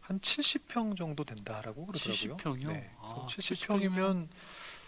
한 0.00 0.20
70평 0.20 0.96
정도 0.96 1.24
된다라고 1.24 1.86
그러더라고요. 1.86 2.36
70평 2.36 2.62
이요? 2.62 2.72
네. 2.72 2.90
아, 3.00 3.26
70평이면 3.28 4.28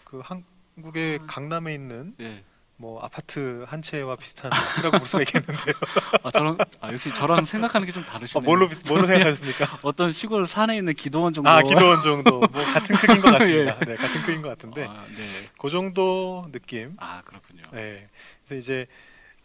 그 0.03 0.19
한국의 0.19 1.19
아. 1.21 1.25
강남에 1.25 1.73
있는 1.73 2.15
네. 2.17 2.43
뭐 2.81 2.99
아파트 2.99 3.63
한 3.67 3.83
채와 3.83 4.15
비슷한 4.15 4.49
크기라고 4.51 4.97
볼 4.97 5.05
수가 5.05 5.21
있겠는데요. 5.21 5.75
아 6.23 6.31
저랑 6.31 6.57
아 6.81 6.91
역시 6.91 7.13
저랑 7.13 7.45
생각하는 7.45 7.85
게좀 7.85 8.01
아, 8.01 8.05
다르시네요. 8.07 8.43
뭘로 8.43 8.67
뭘로 8.87 9.05
저는 9.05 9.07
생각하셨습니까? 9.07 9.79
어떤 9.83 10.11
시골 10.11 10.47
산에 10.47 10.77
있는 10.77 10.95
기도원 10.95 11.31
정도. 11.31 11.47
아 11.47 11.61
기도원 11.61 12.01
정도 12.01 12.39
뭐 12.39 12.49
같은 12.49 12.95
크기인 12.95 13.21
것 13.21 13.29
같습니다. 13.37 13.77
네, 13.85 13.95
같은 13.95 14.21
크기인 14.21 14.41
것 14.41 14.49
같은데 14.49 14.85
아, 14.85 15.05
네. 15.07 15.49
그 15.59 15.69
정도 15.69 16.49
느낌. 16.51 16.95
아 16.97 17.21
그렇군요. 17.23 17.61
네. 17.71 18.09
그래서 18.45 18.59
이제 18.59 18.87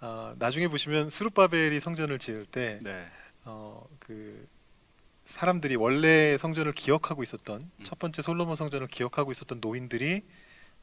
어, 0.01 0.35
나중에 0.39 0.69
보시면 0.69 1.11
수르바벨이 1.11 1.79
성전을 1.81 2.19
지을 2.19 2.47
때 2.47 2.79
네. 2.83 3.07
어, 3.45 3.85
그 3.99 4.49
사람들이 5.27 5.77
원래 5.77 6.39
성전을 6.39 6.73
기억하고 6.73 7.23
있었던 7.23 7.61
음. 7.61 7.85
첫 7.85 7.99
번째 7.99 8.23
솔로몬 8.23 8.57
성전을 8.57 8.87
기억하고 8.87 9.31
있었던 9.31 9.59
노인들이 9.61 10.23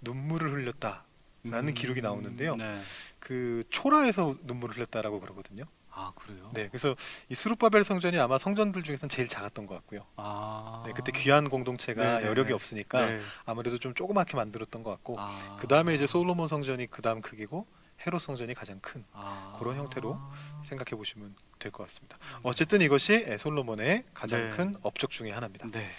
눈물을 0.02 0.52
흘렸다 0.52 1.06
라는 1.44 1.74
기록이 1.74 2.02
나오는데요. 2.02 2.56
네. 2.56 2.82
그 3.20 3.64
초라해서 3.70 4.36
눈물을 4.44 4.76
흘렸다라고 4.78 5.20
그러거든요. 5.20 5.66
아 5.96 6.12
그래요? 6.16 6.50
네, 6.54 6.68
그래서 6.70 6.96
이 7.30 7.36
수르바벨 7.36 7.84
성전이 7.84 8.18
아마 8.18 8.38
성전들 8.40 8.82
중에서는 8.82 9.10
제일 9.10 9.28
작았던 9.28 9.68
것 9.68 9.76
같고요. 9.76 10.06
아. 10.16 10.84
네, 10.88 10.94
그때 10.96 11.12
귀한 11.12 11.50
공동체가 11.50 12.02
네네네. 12.04 12.28
여력이 12.28 12.54
없으니까 12.54 13.06
네. 13.06 13.20
아무래도 13.46 13.78
좀 13.78 13.94
조그맣게 13.94 14.36
만들었던 14.36 14.82
것 14.84 14.90
같고 14.92 15.18
아. 15.20 15.58
그 15.60 15.68
다음에 15.68 15.94
이제 15.94 16.08
솔로몬 16.08 16.48
성전이 16.48 16.88
그 16.88 17.02
다음 17.04 17.22
크기고 17.22 17.68
헤롯 18.08 18.22
성전이 18.22 18.54
가장 18.56 18.80
큰 18.82 19.04
아. 19.14 19.56
그런 19.60 19.76
형태로 19.78 20.20
생각해 20.66 20.98
보시면 20.98 21.36
될 21.60 21.72
것 21.72 21.84
같습니다. 21.84 22.18
어쨌든 22.42 22.82
이것이 22.82 23.26
예, 23.30 23.38
솔로몬의 23.38 24.04
가장 24.14 24.50
네. 24.50 24.56
큰 24.56 24.76
업적 24.82 25.12
중의 25.12 25.32
하나입니다. 25.32 25.68
네. 25.72 25.90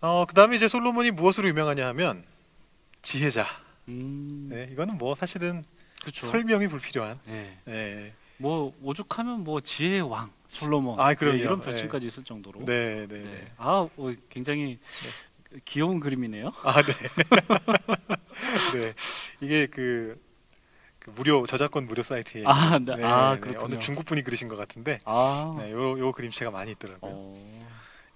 어, 0.00 0.24
그 0.26 0.34
다음에 0.34 0.56
이제 0.56 0.66
솔로몬이 0.68 1.10
무엇으로 1.10 1.48
유명하냐 1.48 1.86
하면 1.88 2.24
지혜자. 3.02 3.46
음. 3.88 4.48
네, 4.50 4.68
이거는 4.72 4.98
뭐 4.98 5.14
사실은 5.14 5.64
그렇죠. 6.00 6.30
설명이 6.30 6.68
불필요한. 6.68 7.18
네. 7.26 7.58
네, 7.64 8.12
뭐 8.36 8.74
오죽하면 8.82 9.44
뭐 9.44 9.60
지혜의 9.60 10.02
왕 10.02 10.30
솔로몬 10.48 10.98
아, 10.98 11.14
그럼요. 11.14 11.36
네, 11.36 11.42
이런 11.42 11.60
네. 11.60 11.64
별칭까지 11.66 12.06
있을 12.06 12.24
정도로. 12.24 12.64
네, 12.64 13.06
네, 13.06 13.06
네. 13.06 13.22
네. 13.22 13.52
아, 13.56 13.88
어, 13.96 14.14
굉장히 14.28 14.78
귀여운 15.64 16.00
그림이네요. 16.00 16.52
아, 16.62 16.82
네. 16.82 16.92
네, 18.74 18.94
이게 19.40 19.66
그, 19.66 20.20
그 20.98 21.10
무료 21.10 21.46
저작권 21.46 21.86
무료 21.86 22.02
사이트에 22.02 22.44
아, 22.46 22.78
네. 22.78 22.96
네, 22.96 23.04
아, 23.04 23.34
네, 23.34 23.40
그렇군요. 23.40 23.64
어느 23.64 23.78
중국 23.78 24.06
분이 24.06 24.22
그리신 24.22 24.48
것 24.48 24.56
같은데, 24.56 24.98
아. 25.04 25.54
네, 25.58 25.72
요, 25.72 25.98
요 25.98 26.12
그림체가 26.12 26.50
많이 26.50 26.72
있더라고요. 26.72 27.12
어. 27.12 27.59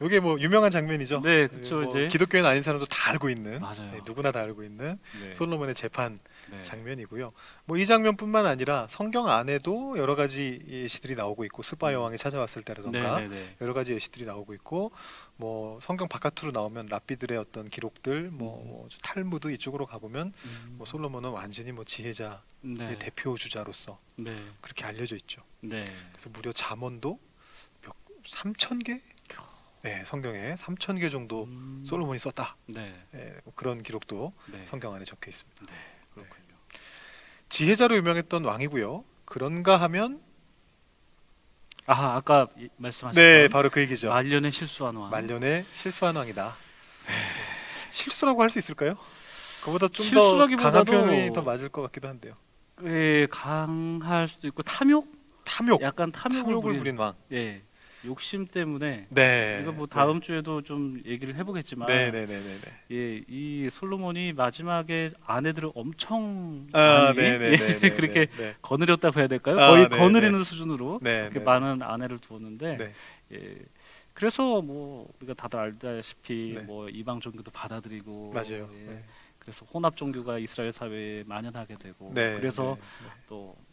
요게 0.00 0.18
뭐 0.20 0.38
유명한 0.40 0.72
장면이죠. 0.72 1.20
네, 1.22 1.46
그쵸, 1.46 1.80
뭐 1.80 1.84
이제. 1.84 2.08
기독교인 2.08 2.44
아닌 2.44 2.64
사람도 2.64 2.86
다 2.86 3.12
알고 3.12 3.30
있는, 3.30 3.60
맞아요. 3.60 3.92
네, 3.92 4.00
누구나 4.04 4.32
다 4.32 4.40
알고 4.40 4.64
있는 4.64 4.98
네. 5.22 5.32
솔로몬의 5.34 5.76
재판 5.76 6.18
네. 6.50 6.62
장면이고요. 6.62 7.30
뭐 7.66 7.78
이 7.78 7.86
장면뿐만 7.86 8.44
아니라 8.44 8.86
성경 8.88 9.28
안에도 9.28 9.96
여러 9.96 10.16
가지 10.16 10.62
예시들이 10.66 11.14
나오고 11.14 11.44
있고 11.44 11.62
스바 11.62 11.92
여왕이 11.92 12.18
찾아왔을 12.18 12.62
때라던가 12.62 13.20
네, 13.20 13.28
네, 13.28 13.34
네. 13.36 13.56
여러 13.60 13.72
가지 13.72 13.92
예시들이 13.92 14.24
나오고 14.24 14.52
있고 14.54 14.90
뭐 15.36 15.78
성경 15.80 16.08
바깥으로 16.08 16.50
나오면 16.52 16.86
랍비들의 16.86 17.36
어떤 17.38 17.68
기록들 17.68 18.30
뭐, 18.30 18.62
음. 18.62 18.68
뭐 18.68 18.88
탈무드 19.02 19.52
이쪽으로 19.52 19.86
가보면 19.86 20.32
음. 20.44 20.74
뭐 20.76 20.86
솔로몬은 20.86 21.30
완전히 21.30 21.70
뭐 21.72 21.84
지혜자의 21.84 22.38
네. 22.62 22.98
대표 22.98 23.36
주자로서 23.36 23.98
네. 24.16 24.36
그렇게 24.60 24.84
알려져 24.84 25.14
있죠. 25.16 25.42
네. 25.60 25.84
그래서 26.12 26.30
무려 26.30 26.50
잠언도 26.52 27.18
몇 27.82 27.94
3천 28.26 28.84
개? 28.84 29.00
네, 29.84 30.02
성경에 30.06 30.54
3천 30.54 30.98
개 30.98 31.10
정도 31.10 31.44
음. 31.44 31.84
솔로몬이 31.86 32.18
썼다. 32.18 32.56
네. 32.68 32.94
예, 33.14 33.34
뭐 33.44 33.52
그런 33.54 33.82
기록도 33.82 34.32
네. 34.50 34.64
성경 34.64 34.94
안에 34.94 35.04
적혀 35.04 35.28
있습니다. 35.30 35.66
네. 35.66 35.72
그렇군요. 36.14 36.56
지혜자로 37.50 37.94
유명했던 37.96 38.44
왕이고요. 38.46 39.04
그런가 39.26 39.76
하면 39.82 40.22
아, 41.86 42.14
아까 42.16 42.48
이- 42.56 42.70
말씀하셨던 42.78 43.22
네, 43.22 43.48
바로 43.48 43.68
그 43.68 43.82
얘기죠. 43.82 44.08
말년에 44.08 44.48
실수한 44.48 44.96
왕. 44.96 45.10
말년에 45.10 45.66
실수한 45.70 46.16
왕이다. 46.16 46.56
실수라고 47.90 48.40
할 48.40 48.48
수 48.48 48.58
있을까요? 48.58 48.96
그보다 49.64 49.88
좀 49.88 50.06
더 50.10 50.46
강한 50.56 50.84
표현이 50.86 51.32
더 51.34 51.42
맞을 51.42 51.68
것 51.68 51.82
같기도 51.82 52.08
한데요. 52.08 52.34
예, 52.84 53.26
강할 53.30 54.28
수도 54.28 54.48
있고 54.48 54.62
탐욕? 54.62 55.12
탐욕, 55.44 55.82
약간 55.82 56.10
탐욕을, 56.10 56.42
탐욕을 56.42 56.62
부린, 56.62 56.78
부린 56.78 56.96
왕. 56.96 57.12
예. 57.32 57.62
욕심 58.04 58.46
때문에 58.46 59.06
네. 59.08 59.58
이거 59.62 59.72
뭐 59.72 59.86
다음 59.86 60.20
주에도 60.20 60.62
좀 60.62 61.00
얘기를 61.06 61.34
해보겠지만 61.36 61.88
네, 61.88 62.10
네, 62.10 62.26
네, 62.26 62.38
네, 62.38 62.58
네. 62.60 62.96
예, 62.96 63.24
이 63.28 63.68
솔로몬이 63.70 64.32
마지막에 64.32 65.10
아내들을 65.24 65.70
엄청 65.74 66.66
아, 66.72 67.12
많이 67.14 67.16
네, 67.16 67.38
네, 67.38 67.78
예, 67.82 67.90
그렇게 67.90 68.26
네, 68.26 68.54
거느렸다고 68.62 69.20
해야 69.20 69.26
될까요? 69.26 69.58
아, 69.58 69.68
거의 69.70 69.88
네, 69.88 69.96
거느리는 69.96 70.44
수준으로 70.44 71.00
네, 71.02 71.20
그렇게 71.22 71.38
네. 71.38 71.44
많은 71.44 71.82
아내를 71.82 72.18
두었는데 72.18 72.76
네. 72.76 72.92
예, 73.32 73.56
그래서 74.12 74.62
뭐 74.62 75.10
우리가 75.18 75.34
다들 75.34 75.58
알다시피 75.58 76.54
네. 76.56 76.60
뭐 76.62 76.88
이방 76.88 77.20
종교도 77.20 77.50
받아들이고 77.50 78.32
맞아요. 78.32 78.70
예, 78.76 78.80
네. 78.80 79.04
그래서 79.38 79.66
혼합 79.66 79.96
종교가 79.96 80.38
이스라엘 80.38 80.72
사회에 80.72 81.24
만연하게 81.26 81.76
되고 81.76 82.12
네, 82.14 82.34
그래서 82.36 82.78
네, 83.02 83.10
또 83.28 83.54
음, 83.58 83.63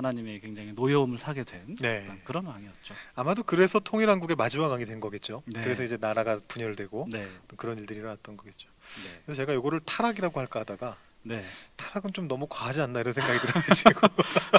하나님의 0.00 0.40
굉장히 0.40 0.72
노여움을 0.72 1.18
사게 1.18 1.44
된 1.44 1.74
네. 1.78 2.06
그런 2.24 2.46
왕이었죠. 2.46 2.94
아마도 3.14 3.42
그래서 3.42 3.78
통일한국의 3.78 4.34
마지막 4.34 4.68
왕이 4.68 4.86
된 4.86 4.98
거겠죠. 4.98 5.42
네. 5.44 5.60
그래서 5.62 5.84
이제 5.84 5.98
나라가 6.00 6.40
분열되고 6.48 7.08
네, 7.10 7.28
그런 7.56 7.78
일들이 7.78 7.98
일어났던 7.98 8.38
거겠죠. 8.38 8.70
네, 9.04 9.20
그래서 9.26 9.42
제가 9.42 9.52
이거를 9.52 9.80
타락이라고 9.80 10.40
할까 10.40 10.60
하다가 10.60 10.96
네, 11.22 11.44
타락은 11.76 12.14
좀 12.14 12.28
너무 12.28 12.46
과하지 12.48 12.80
않나 12.80 13.00
이런 13.00 13.12
생각이 13.12 13.38
들어가지고 13.40 14.00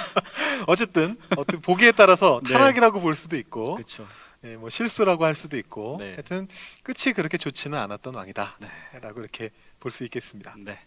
어쨌든 0.67 1.17
어떤 1.35 1.59
보기에 1.59 1.91
따라서 1.91 2.39
네. 2.45 2.53
타락이라고 2.53 2.99
볼 2.99 3.15
수도 3.15 3.35
있고 3.35 3.75
그렇죠. 3.75 4.07
예, 4.43 4.55
뭐 4.55 4.69
실수라고 4.69 5.25
할 5.25 5.33
수도 5.33 5.57
있고 5.57 5.97
네. 5.99 6.11
하여튼 6.11 6.47
끝이 6.83 7.13
그렇게 7.15 7.39
좋지는 7.39 7.77
않았던 7.79 8.13
왕이다라고 8.13 8.59
네, 8.59 8.99
이렇게 9.17 9.49
볼 9.79 9.91
수 9.91 10.03
있겠습니다. 10.03 10.53
네, 10.59 10.79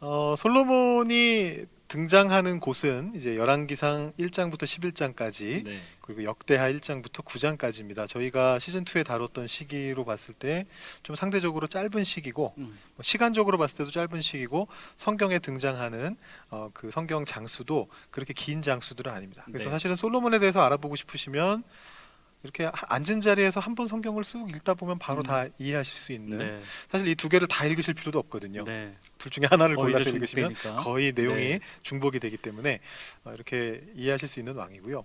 어, 0.00 0.34
솔로몬이 0.36 1.64
등장하는 1.88 2.60
곳은 2.60 3.12
이제 3.14 3.36
열왕기상 3.36 4.14
1장부터 4.18 4.62
11장까지 4.64 5.64
네, 5.64 5.80
그리고 6.00 6.24
역대하 6.24 6.70
1장부터 6.72 7.22
9장까지입니다. 7.24 8.08
저희가 8.08 8.58
시즌 8.58 8.84
2에 8.84 9.04
다뤘던 9.04 9.46
시기로 9.46 10.04
봤을 10.04 10.34
때 10.34 10.66
좀 11.02 11.14
상대적으로 11.14 11.66
짧은 11.66 12.02
시기고 12.02 12.54
음, 12.58 12.78
뭐 12.94 13.02
시간적으로 13.02 13.58
봤을 13.58 13.76
때도 13.78 13.90
짧은 13.90 14.22
시기고 14.22 14.66
성경에 14.96 15.38
등장하는 15.38 16.16
어, 16.50 16.70
그 16.72 16.90
성경 16.90 17.24
장수도 17.24 17.88
그렇게 18.10 18.32
긴 18.32 18.62
장수들은 18.62 19.12
아닙니다. 19.12 19.44
그래서 19.46 19.66
네. 19.66 19.70
사실은 19.70 19.96
솔로몬에 19.96 20.38
대해서 20.38 20.62
알아보고 20.62 20.96
싶으시면 20.96 21.62
이렇게 22.42 22.64
하- 22.64 22.72
앉은 22.88 23.20
자리에서 23.22 23.60
한 23.60 23.74
번 23.74 23.86
성경을 23.86 24.22
쑥 24.24 24.48
읽다 24.50 24.74
보면 24.74 24.98
바로 24.98 25.20
음. 25.20 25.22
다 25.24 25.46
이해하실 25.58 25.96
수 25.96 26.12
있는 26.12 26.38
네, 26.38 26.60
사실 26.90 27.08
이 27.08 27.14
두 27.14 27.28
개를 27.28 27.46
다 27.48 27.64
읽으실 27.66 27.94
필요도 27.94 28.18
없거든요. 28.18 28.64
네, 28.64 28.92
둘 29.18 29.30
중에 29.30 29.46
하나를 29.48 29.76
거의 29.76 29.92
골라서 29.92 30.10
읽으시면 30.10 30.54
중복되니까. 30.54 30.82
거의 30.82 31.12
내용이 31.12 31.40
네. 31.40 31.60
중복이 31.82 32.20
되기 32.20 32.36
때문에 32.36 32.80
어, 33.24 33.32
이렇게 33.32 33.82
이해하실 33.94 34.28
수 34.28 34.38
있는 34.38 34.54
왕이고요. 34.54 35.04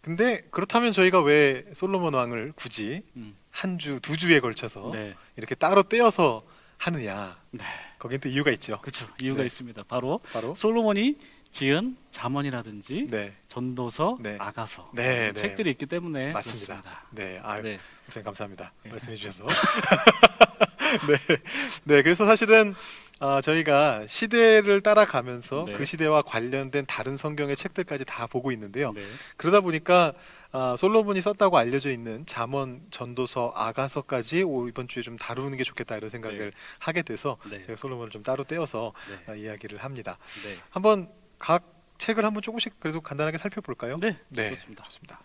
근데 0.00 0.42
그렇다면 0.50 0.92
저희가 0.92 1.20
왜 1.20 1.64
솔로몬 1.74 2.14
왕을 2.14 2.52
굳이 2.56 3.02
음, 3.16 3.36
한 3.50 3.78
주, 3.78 4.00
두 4.00 4.16
주에 4.16 4.40
걸쳐서 4.40 4.90
네, 4.92 5.14
이렇게 5.36 5.54
따로 5.54 5.82
떼어서 5.82 6.42
하느냐? 6.78 7.38
네. 7.50 7.64
거긴 7.98 8.18
또 8.20 8.28
이유가 8.30 8.50
있죠. 8.52 8.80
그렇죠. 8.80 9.06
이유가 9.20 9.40
네. 9.42 9.46
있습니다. 9.46 9.82
바로 9.84 10.20
바로 10.32 10.54
솔로몬이 10.54 11.18
지은 11.50 11.96
잠언이라든지 12.12 13.08
네, 13.10 13.34
전도서, 13.48 14.18
네. 14.20 14.36
아가서 14.38 14.90
네, 14.94 15.32
네. 15.32 15.32
책들이 15.32 15.70
있기 15.72 15.86
때문에 15.86 16.32
맞습니다. 16.32 16.80
그렇습니다. 16.80 17.04
네, 17.10 17.40
아유, 17.42 17.62
네, 17.62 17.78
목사님 18.06 18.24
감사합니다. 18.24 18.72
네. 18.84 18.90
말씀해 18.92 19.16
주셔서. 19.16 19.46
네, 21.08 21.36
네, 21.84 22.02
그래서 22.02 22.24
사실은 22.24 22.74
아, 23.22 23.42
저희가 23.42 24.06
시대를 24.06 24.80
따라가면서 24.80 25.64
네. 25.66 25.72
그 25.74 25.84
시대와 25.84 26.22
관련된 26.22 26.86
다른 26.86 27.18
성경의 27.18 27.54
책들까지 27.54 28.06
다 28.06 28.26
보고 28.26 28.50
있는데요. 28.50 28.92
네, 28.92 29.02
그러다 29.36 29.60
보니까 29.60 30.14
아, 30.52 30.74
솔로몬이 30.78 31.20
썼다고 31.20 31.58
알려져 31.58 31.90
있는 31.90 32.24
잠언, 32.24 32.80
전도서, 32.90 33.52
아가서까지 33.54 34.42
오, 34.42 34.68
이번 34.68 34.88
주에 34.88 35.02
좀 35.02 35.18
다루는 35.18 35.58
게 35.58 35.64
좋겠다 35.64 35.98
이런 35.98 36.08
생각을 36.08 36.38
네. 36.38 36.50
하게 36.78 37.02
돼서 37.02 37.36
네. 37.50 37.62
제가 37.66 37.76
솔로몬을 37.76 38.10
좀 38.10 38.22
따로 38.22 38.44
떼어서 38.44 38.94
네, 39.10 39.32
아, 39.32 39.36
이야기를 39.36 39.78
합니다. 39.78 40.16
네, 40.42 40.56
한번 40.70 41.10
각 41.38 41.62
책을 41.98 42.24
한번 42.24 42.40
조금씩 42.42 42.80
그래도 42.80 43.02
간단하게 43.02 43.36
살펴볼까요? 43.36 43.98
네, 43.98 44.16
네, 44.30 44.54
좋습니다. 44.54 44.84
좋습니다. 44.84 45.20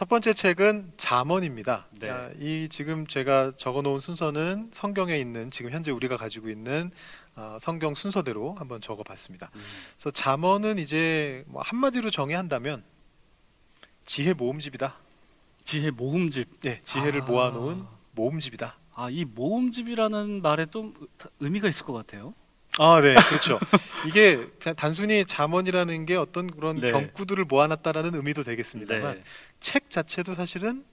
첫 0.00 0.08
번째 0.08 0.32
책은 0.32 0.94
잠언입니다. 0.96 1.86
네. 2.00 2.08
아, 2.08 2.30
이 2.38 2.68
지금 2.70 3.06
제가 3.06 3.52
적어놓은 3.58 4.00
순서는 4.00 4.70
성경에 4.72 5.18
있는 5.18 5.50
지금 5.50 5.72
현재 5.72 5.90
우리가 5.90 6.16
가지고 6.16 6.48
있는 6.48 6.90
아, 7.34 7.58
성경 7.60 7.94
순서대로 7.94 8.54
한번 8.54 8.80
적어봤습니다. 8.80 9.50
음, 9.54 9.60
그래서 9.98 10.10
잠언은 10.10 10.78
이제 10.78 11.44
뭐 11.48 11.60
한마디로 11.60 12.08
정의한다면 12.08 12.82
지혜 14.06 14.32
모음집이다. 14.32 14.96
지혜 15.64 15.90
모음집. 15.90 16.48
예, 16.64 16.80
지혜를 16.82 17.20
아. 17.20 17.24
모아놓은 17.26 17.84
모음집이다. 18.12 18.78
아, 18.94 19.10
이 19.10 19.26
모음집이라는 19.26 20.40
말에 20.40 20.64
좀 20.64 20.94
의미가 21.40 21.68
있을 21.68 21.84
것 21.84 21.92
같아요. 21.92 22.32
아, 22.78 23.00
네, 23.00 23.14
그렇죠. 23.14 23.58
이게 24.06 24.46
자- 24.60 24.72
단순히 24.72 25.24
잠언이라는 25.26 26.06
게 26.06 26.16
어떤 26.16 26.50
그런 26.50 26.80
네. 26.80 26.90
경구들을 26.92 27.44
모아놨다라는 27.44 28.14
의미도 28.14 28.42
되겠습니다만 28.44 29.16
네, 29.16 29.22
책 29.58 29.90
자체도 29.90 30.34
사실은 30.34 30.84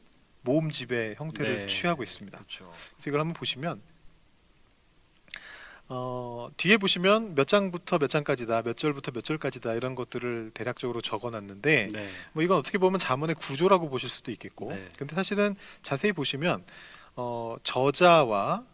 모음 0.42 0.72
집의 0.72 1.16
형태를 1.18 1.58
네. 1.60 1.68
취하고 1.68 2.04
있습니다. 2.04 2.38
그렇죠. 2.38 2.72
그래서 2.96 3.10
이걸 3.10 3.20
한번 3.22 3.34
보시면 3.34 3.82
어, 5.90 6.50
뒤에 6.58 6.76
보시면 6.78 7.36
몇 7.36 7.48
장부터 7.48 7.98
몇 7.98 8.08
장까지다, 8.10 8.62
몇 8.64 8.76
절부터 8.76 9.12
몇 9.12 9.24
절까지다 9.24 9.74
이런 9.74 9.96
것들을 9.96 10.52
대략적으로 10.54 11.00
적어놨는데 11.00 11.90
네, 11.94 12.10
뭐 12.34 12.44
이건 12.44 12.58
어떻게 12.58 12.78
보면 12.78 13.00
자문의 13.00 13.36
구조라고 13.36 13.90
보실 13.90 14.10
수도 14.10 14.32
있겠고, 14.32 14.72
네. 14.74 14.86
근데 14.98 15.16
사실은 15.16 15.56
자세히 15.84 16.12
보시면 16.12 16.66
어, 17.16 17.56
저자와 17.64 18.66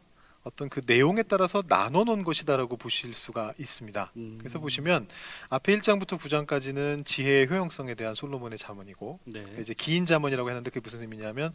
어떤 0.44 0.68
그 0.70 0.82
내용에 0.86 1.24
따라서 1.24 1.62
나눠 1.62 2.04
놓은 2.04 2.24
것이다라고 2.24 2.76
보실 2.78 3.14
수가 3.14 3.54
있습니다. 3.58 4.12
음. 4.18 4.36
그래서 4.40 4.60
보시면 4.60 5.08
앞에 5.50 5.78
1장부터 5.78 6.20
9장까지는 6.20 7.06
지혜의 7.06 7.50
효용성에 7.50 7.96
대한 7.96 8.14
솔로몬의 8.14 8.58
자문이고 8.58 9.20
네. 9.26 9.44
이제 9.60 9.74
긴 9.74 10.06
자문이라고 10.06 10.50
했는데 10.50 10.70
그게 10.70 10.82
무슨 10.82 11.02
의미냐면 11.02 11.54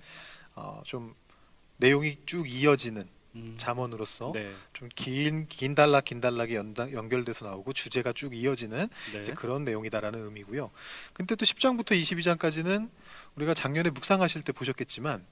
어, 0.55 0.83
좀 0.85 1.15
내용이 1.77 2.17
쭉 2.25 2.49
이어지는 2.49 3.07
음. 3.35 3.55
자문으로서 3.59 4.33
네. 4.33 4.53
좀긴 4.73 5.47
긴 5.49 5.75
단락 5.75 6.07
긴 6.07 6.21
단락이 6.21 6.55
연결돼서 6.55 7.45
나오고 7.45 7.75
주제가 7.75 8.13
쭉 8.15 8.35
이어지는 8.35 8.89
네. 9.13 9.21
이제 9.21 9.35
그런 9.35 9.65
내용이다라는 9.65 10.25
의미고요. 10.25 10.71
근데 11.13 11.37
또 11.37 11.45
10장부터 11.45 11.91
22장까지는 12.01 12.89
우리가 13.37 13.53
작년에 13.53 13.91
묵상하실 13.91 14.43
때 14.43 14.53
보셨겠지만 14.53 15.25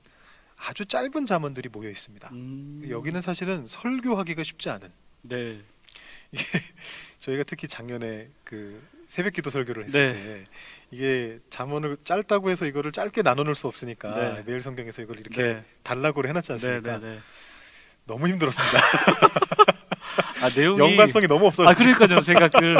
아주 0.56 0.86
짧은 0.86 1.26
자문들이 1.26 1.68
모여 1.70 1.90
있습니다. 1.90 2.28
음. 2.32 2.82
여기는 2.88 3.20
사실은 3.20 3.66
설교하기가 3.66 4.42
쉽지 4.42 4.70
않은 4.70 4.90
네. 5.22 5.60
저희가 7.18 7.44
특히 7.44 7.68
작년에 7.68 8.28
그 8.44 8.82
새벽기도 9.08 9.50
설교를 9.50 9.84
했을 9.86 10.08
네. 10.08 10.14
때 10.14 10.46
이게 10.90 11.38
자문을 11.50 11.98
짧다고 12.04 12.50
해서 12.50 12.66
이거를 12.66 12.92
짧게 12.92 13.22
나눠놓을 13.22 13.54
수 13.54 13.66
없으니까 13.68 14.14
네. 14.34 14.42
매일 14.46 14.60
성경에서 14.62 15.02
이걸 15.02 15.20
이렇게 15.20 15.42
네. 15.42 15.64
단락으로 15.82 16.28
해놨지 16.28 16.48
네, 16.48 16.52
않습니까? 16.54 16.98
네, 16.98 17.06
네. 17.14 17.18
너무 18.06 18.28
힘들었습니다. 18.28 18.78
아 20.42 20.48
내용이 20.54 20.78
연관성이 20.78 21.26
너무 21.26 21.46
없어서 21.46 21.68
아 21.68 21.74
그러니까요. 21.74 22.20
제가 22.20 22.48
그 22.48 22.76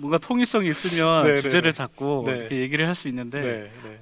뭔가 0.00 0.18
통일성이 0.18 0.68
있으면 0.68 1.36
주제를 1.40 1.72
네. 1.72 1.72
잡고 1.72 2.24
네. 2.26 2.36
이렇게 2.38 2.56
얘기를 2.60 2.86
할 2.86 2.94
수 2.94 3.08
있는데 3.08 3.40
네, 3.40 3.72
네. 3.84 3.95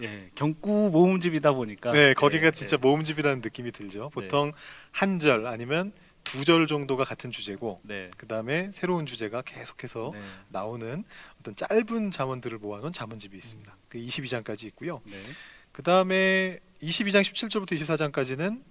예, 0.00 0.30
경구 0.34 0.90
모음집이다 0.92 1.52
보니까 1.52 1.92
네, 1.92 2.14
거기가 2.14 2.46
예, 2.46 2.50
진짜 2.50 2.76
예. 2.76 2.78
모음집이라는 2.80 3.40
느낌이 3.40 3.72
들죠. 3.72 4.10
보통 4.10 4.52
한절 4.92 5.46
아니면 5.46 5.92
두 6.24 6.44
절 6.44 6.66
정도가 6.66 7.04
같은 7.04 7.30
주제고 7.30 7.80
네. 7.82 8.10
그 8.18 8.26
다음에 8.26 8.70
새로운 8.74 9.06
주제가 9.06 9.42
계속해서 9.42 10.10
네. 10.12 10.20
나오는 10.50 11.04
어떤 11.40 11.56
짧은 11.56 12.10
자문들을 12.10 12.58
모아놓은 12.58 12.92
자문집이 12.92 13.36
있습니다. 13.36 13.76
그 13.88 13.98
22장까지 13.98 14.64
있고요. 14.64 15.00
네. 15.04 15.16
그 15.72 15.82
다음에 15.82 16.58
22장 16.82 17.22
17절부터 17.22 17.80
24장까지는 17.80 18.62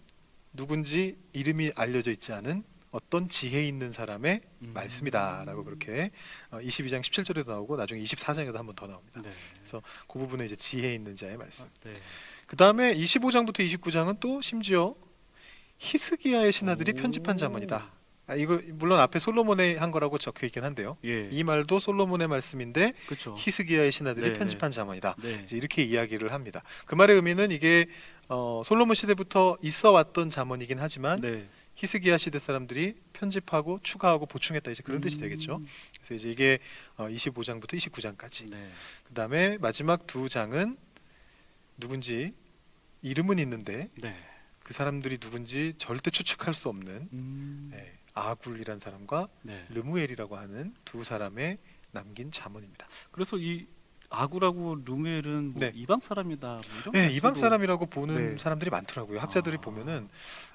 누군지 0.54 1.18
이름이 1.34 1.72
알려져 1.76 2.12
있지 2.12 2.32
않은 2.34 2.64
어떤 2.92 3.28
지혜 3.30 3.68
있는 3.68 3.92
사람의 3.92 4.42
음. 4.62 4.72
말씀이다라고 4.74 5.64
그렇게 5.64 6.12
어, 6.52 6.60
22장 6.60 7.02
17절에도 7.02 7.48
나오고 7.50 7.76
나중에 7.76 8.02
24장에도 8.02 8.54
한 8.54 8.66
번 8.66 8.76
더 8.76 8.88
나옵니다. 8.88 9.22
네. 9.24 9.30
그 10.08 10.20
부분은 10.20 10.46
이제 10.46 10.56
지혜 10.56 10.94
있는 10.94 11.16
자의 11.16 11.38
말씀. 11.38 11.68
네. 11.84 11.94
그 12.46 12.56
다음에 12.56 12.96
25장부터 12.96 13.60
29장은 13.60 14.20
또 14.20 14.42
심지어 14.42 14.96
히스기야의 15.80 16.52
신하들이 16.52 16.94
오. 16.94 16.96
편집한 16.96 17.38
자문이다. 17.38 17.92
아, 18.30 18.36
이거 18.36 18.60
물론 18.74 19.00
앞에 19.00 19.20
솔로몬의 19.20 19.78
한 19.78 19.90
거라고 19.92 20.18
적혀 20.18 20.46
있긴 20.48 20.64
한데요. 20.66 20.98
예. 21.06 21.30
이 21.32 21.44
말도 21.44 21.80
솔로몬의 21.80 22.28
말씀인데 22.28 22.94
그렇죠. 23.06 23.36
히스기야의 23.38 23.92
신하들이 23.92 24.34
네, 24.34 24.40
편집한 24.40 24.70
자문이다. 24.72 25.16
네. 25.22 25.46
이렇게 25.52 25.84
이야기를 25.84 26.34
합니다. 26.34 26.62
그 26.86 26.96
말의 26.96 27.16
의미는 27.16 27.52
이게 27.52 27.88
어, 28.28 28.62
솔로몬 28.66 28.96
시대부터 28.96 29.58
있어 29.62 29.92
왔던 29.92 30.30
자문이긴 30.30 30.78
하지만 30.80 31.22
네. 31.22 31.48
히스기야 31.78 32.18
시대 32.18 32.40
사람들이 32.40 32.96
편집하고 33.14 33.80
추가하고 33.84 34.26
보충했다 34.26 34.72
이제 34.72 34.82
그런 34.84 35.00
뜻이 35.00 35.18
음. 35.18 35.22
되겠죠. 35.22 35.62
그래서 35.98 36.16
이제 36.16 36.30
이게 36.32 36.60
어, 36.96 37.08
25장부터 37.08 37.76
29장까지. 37.76 38.50
네. 38.50 38.70
그다음에 39.08 39.60
마지막 39.60 40.08
두 40.08 40.28
장은 40.28 40.76
누군지 41.78 42.34
이름은 43.04 43.38
있는데 43.40 43.90
네. 44.02 44.18
그 44.64 44.74
사람들이 44.74 45.20
누군지 45.20 45.76
절대 45.78 46.10
추측할 46.10 46.56
수 46.56 46.68
없는 46.68 47.10
음. 47.14 47.70
네, 47.72 47.94
아굴이라는 48.16 48.80
사람과 48.80 49.30
네. 49.44 49.64
르무엘이라고 49.70 50.36
하는 50.36 50.74
두 50.84 51.04
사람의 51.04 51.60
남긴 51.92 52.32
자문입니다. 52.32 52.88
그래서 53.12 53.38
이 53.38 53.68
아구라고 54.10 54.78
루멜은 54.86 55.54
뭐 55.54 55.60
네. 55.60 55.72
이방 55.76 56.00
사람이다 56.00 56.48
뭐 56.84 56.94
네, 56.94 57.10
이방 57.12 57.36
사람이라고 57.36 57.88
보는 57.88 58.16
네. 58.16 58.38
사람들이 58.38 58.72
많더라고요. 58.72 59.20
학자들이 59.20 59.58
아. 59.58 59.62
보면은 59.62 60.08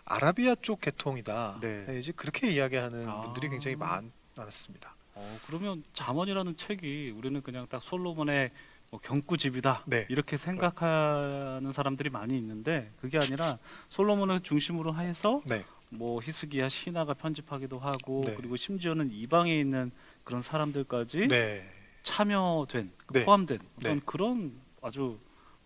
아라비아 0.05 0.55
쪽 0.63 0.81
계통이다. 0.81 1.59
네. 1.61 1.85
네, 1.87 1.99
이제 1.99 2.13
그렇게 2.13 2.51
이야기하는 2.51 3.09
아. 3.09 3.21
분들이 3.21 3.49
굉장히 3.49 3.77
많, 3.77 4.11
많았습니다. 4.37 4.95
어, 5.15 5.39
그러면 5.47 5.85
잠언이라는 5.93 6.57
책이 6.57 7.15
우리는 7.17 7.41
그냥 7.43 7.67
딱 7.69 7.83
솔로몬의 7.83 8.51
뭐 8.91 9.01
경구집이다 9.01 9.85
네. 9.87 10.07
이렇게 10.11 10.37
생각하는 10.37 11.73
사람들이 11.73 12.11
많이 12.11 12.37
있는데 12.37 12.91
그게 13.01 13.19
아니라 13.19 13.59
솔로몬을 13.89 14.41
중심으로 14.41 14.95
해서 14.97 15.41
네, 15.47 15.65
뭐 15.89 16.21
히스기야 16.23 16.69
신하가 16.69 17.15
편집하기도 17.15 17.79
하고 17.79 18.25
네. 18.27 18.35
그리고 18.35 18.57
심지어는 18.57 19.11
이방에 19.13 19.59
있는 19.59 19.91
그런 20.25 20.43
사람들까지 20.43 21.29
네, 21.29 21.67
참여된 22.03 22.93
네. 23.13 23.25
포함된 23.25 23.59
어떤 23.79 23.95
네. 23.95 24.01
그런 24.05 24.53
아주 24.81 25.19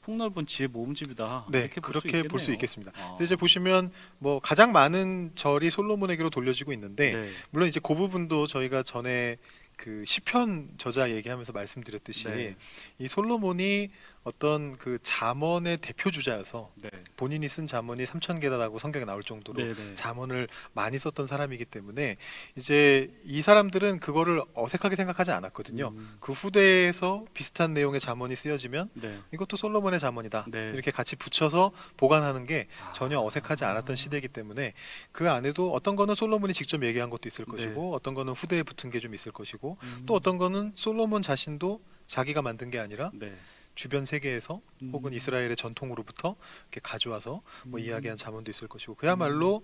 폭넓은 0.03 0.46
지혜 0.46 0.68
모음집이다 0.68 1.46
네, 1.51 1.68
그렇게 1.68 2.22
볼 2.22 2.38
수. 2.38 2.53
있겠습니다. 2.53 2.92
아. 2.94 3.18
이제 3.20 3.35
보시면 3.35 3.90
뭐 4.18 4.38
가장 4.38 4.70
많은 4.70 5.33
절이 5.35 5.70
솔로몬에게로 5.70 6.31
돌려지고 6.31 6.72
있는데 6.72 7.12
네. 7.12 7.31
물론 7.51 7.68
이제 7.68 7.81
그 7.83 7.94
부분도 7.94 8.46
저희가 8.46 8.85
전에 8.85 9.37
그 9.77 10.05
시편 10.05 10.70
저자 10.79 11.11
얘기하면서 11.11 11.53
말씀드렸듯이 11.53 12.29
네. 12.29 12.57
이 12.99 13.09
솔로몬이 13.09 13.90
어떤 14.22 14.77
그 14.79 14.99
잠언의 15.03 15.79
대표 15.79 16.11
주자여서 16.11 16.72
네. 16.83 16.90
본인이 17.16 17.48
쓴 17.48 17.66
잠언이 17.66 18.05
3천 18.05 18.40
개다라고 18.40 18.79
성경에 18.79 19.07
나올 19.07 19.22
정도로 19.22 19.62
네, 19.62 19.72
네. 19.72 19.94
잠언을 19.94 20.48
많이 20.74 20.98
썼던 20.98 21.26
사람이기 21.26 21.64
때문에 21.64 22.16
이제 22.57 23.11
이 23.24 23.40
사람들은 23.40 24.00
그거를 24.00 24.42
어색하게 24.55 24.96
생각하지 24.96 25.31
않았거든요. 25.31 25.88
음, 25.88 26.16
그 26.20 26.33
후대에서 26.33 27.24
비슷한 27.33 27.72
내용의 27.72 28.00
잠언이 28.00 28.37
쓰여지면 28.37 28.90
네. 28.94 29.18
이것도 29.33 29.57
솔로몬의 29.57 29.98
잠언이다. 29.98 30.46
네. 30.50 30.70
이렇게 30.74 30.90
같이 30.90 31.16
붙여서 31.16 31.72
보관하는 31.96 32.44
게 32.44 32.68
아. 32.87 32.92
전혀 32.92 33.18
어색하지 33.20 33.64
않았던 33.64 33.96
시대이기 33.96 34.29
때문에 34.29 34.74
그 35.12 35.31
안에도 35.31 35.72
어떤 35.72 35.96
거는 35.96 36.14
솔로몬이 36.14 36.52
직접 36.52 36.85
얘기한 36.85 37.09
것도 37.09 37.29
있을 37.29 37.46
네. 37.46 37.57
것이고 37.57 37.94
어떤 37.94 38.12
거는 38.14 38.35
후대에 38.35 38.62
붙은 38.62 38.90
게 38.90 39.07
좀 39.07 39.14
있을 39.14 39.31
것이고 39.31 39.76
음. 39.83 40.02
또 40.07 40.14
어떤 40.14 40.37
거는 40.37 40.72
솔로몬 40.74 41.22
자신도 41.22 41.81
자기가 42.07 42.42
만든 42.42 42.70
게 42.70 42.79
아니라 42.79 43.11
네. 43.14 43.33
주변 43.77 44.05
세계에서 44.05 44.61
음. 44.83 44.91
혹은 44.93 45.12
이스라엘의 45.12 45.55
전통으로부터 45.55 46.35
이렇게 46.65 46.81
가져와서 46.83 47.43
뭐 47.65 47.79
음. 47.79 47.85
이야기한 47.85 48.17
자문도 48.17 48.51
있을 48.51 48.67
것이고 48.67 48.97
그야말로 48.97 49.62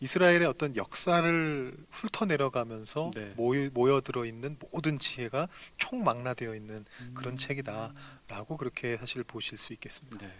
이스라엘의 0.00 0.44
어떤 0.46 0.76
역사를 0.76 1.76
훑어내려가면서 1.90 3.10
네. 3.14 3.32
모여, 3.36 3.68
모여들어 3.72 4.24
있는 4.26 4.56
모든 4.72 4.98
지혜가 4.98 5.48
총망라되어 5.78 6.54
있는 6.54 6.84
그런 7.14 7.34
음. 7.34 7.38
책이다라고 7.38 8.56
그렇게 8.58 8.96
사실 8.98 9.24
보실 9.24 9.58
수 9.58 9.72
있겠습니다. 9.72 10.18
네. 10.26 10.32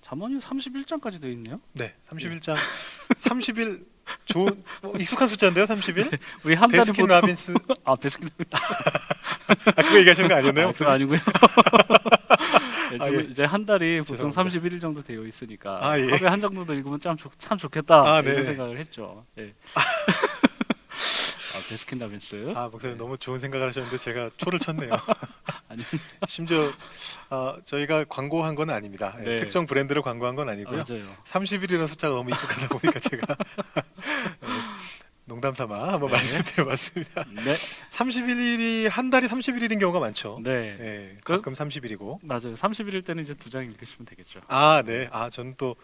잠언이 0.00 0.38
31장까지 0.38 1.20
되어 1.20 1.30
있네요. 1.30 1.60
네, 1.72 1.94
31장 2.08 2.56
30일 3.16 3.86
좋은 4.26 4.62
뭐 4.82 4.96
익숙한 4.96 5.26
숫자인데요, 5.28 5.64
30일. 5.64 6.18
우리 6.44 6.54
한 6.54 6.70
베스킨 6.70 7.06
라빈스 7.06 7.54
아 7.84 7.96
베스킨 7.96 8.28
아 8.50 9.82
그거 9.82 9.98
얘기하시는 9.98 10.28
거 10.28 10.34
아니었나요? 10.34 10.68
아, 10.68 10.72
그거 10.72 10.90
아니고요. 10.90 11.18
네, 12.92 12.98
아, 13.00 13.04
지금 13.04 13.20
예. 13.20 13.24
이제 13.24 13.44
한 13.44 13.64
달이 13.66 14.00
보통 14.00 14.30
죄송합니다. 14.30 14.60
31일 14.60 14.80
정도 14.80 15.02
되어 15.02 15.24
있으니까 15.24 15.78
아, 15.82 15.98
예. 15.98 16.10
하루에 16.10 16.28
한 16.28 16.40
정도도 16.40 16.74
읽으면 16.74 17.00
참, 17.00 17.16
좋, 17.16 17.30
참 17.38 17.56
좋겠다 17.58 18.02
아, 18.02 18.20
이런 18.20 18.34
네네. 18.34 18.44
생각을 18.44 18.78
했죠. 18.78 19.24
예. 19.38 19.52
아, 21.54 21.58
베스킨 21.68 21.98
라빈스. 21.98 22.52
아 22.56 22.68
목사님 22.68 22.96
너무 22.96 23.18
좋은 23.18 23.38
생각을 23.40 23.68
하셨는데 23.68 23.98
제가 23.98 24.30
초를 24.36 24.58
쳤네요. 24.58 24.90
아니, 25.68 25.82
심지어 26.26 26.72
아, 27.28 27.56
저희가 27.64 28.04
광고한 28.08 28.54
건 28.54 28.70
아닙니다. 28.70 29.14
예, 29.20 29.24
네. 29.24 29.36
특정 29.36 29.66
브랜드를 29.66 30.02
광고한 30.02 30.34
건 30.34 30.48
아, 30.48 30.52
아니고요. 30.52 30.84
맞아요. 30.88 31.04
30일이라는 31.24 31.86
숫자가 31.88 32.14
너무 32.14 32.30
익숙하다 32.30 32.68
보니까 32.68 32.98
제가 32.98 33.36
예, 33.76 33.82
농담 35.42 35.54
삼아 35.56 35.94
한번 35.94 36.06
네. 36.08 36.12
말씀드려봤습니다. 36.12 37.24
네, 37.44 37.54
31일이 37.90 38.88
한 38.88 39.10
달이 39.10 39.26
31일인 39.26 39.80
경우가 39.80 39.98
많죠. 39.98 40.38
네, 40.44 40.76
예, 40.80 41.16
그- 41.24 41.34
가끔 41.34 41.52
30일이고. 41.52 42.20
맞아요. 42.22 42.54
31일 42.54 43.04
때는 43.04 43.24
이제 43.24 43.34
두 43.34 43.50
장 43.50 43.64
읽으시면 43.64 44.06
되겠죠. 44.06 44.40
아, 44.46 44.84
네. 44.86 45.08
아, 45.10 45.30
저는 45.30 45.54
또 45.58 45.74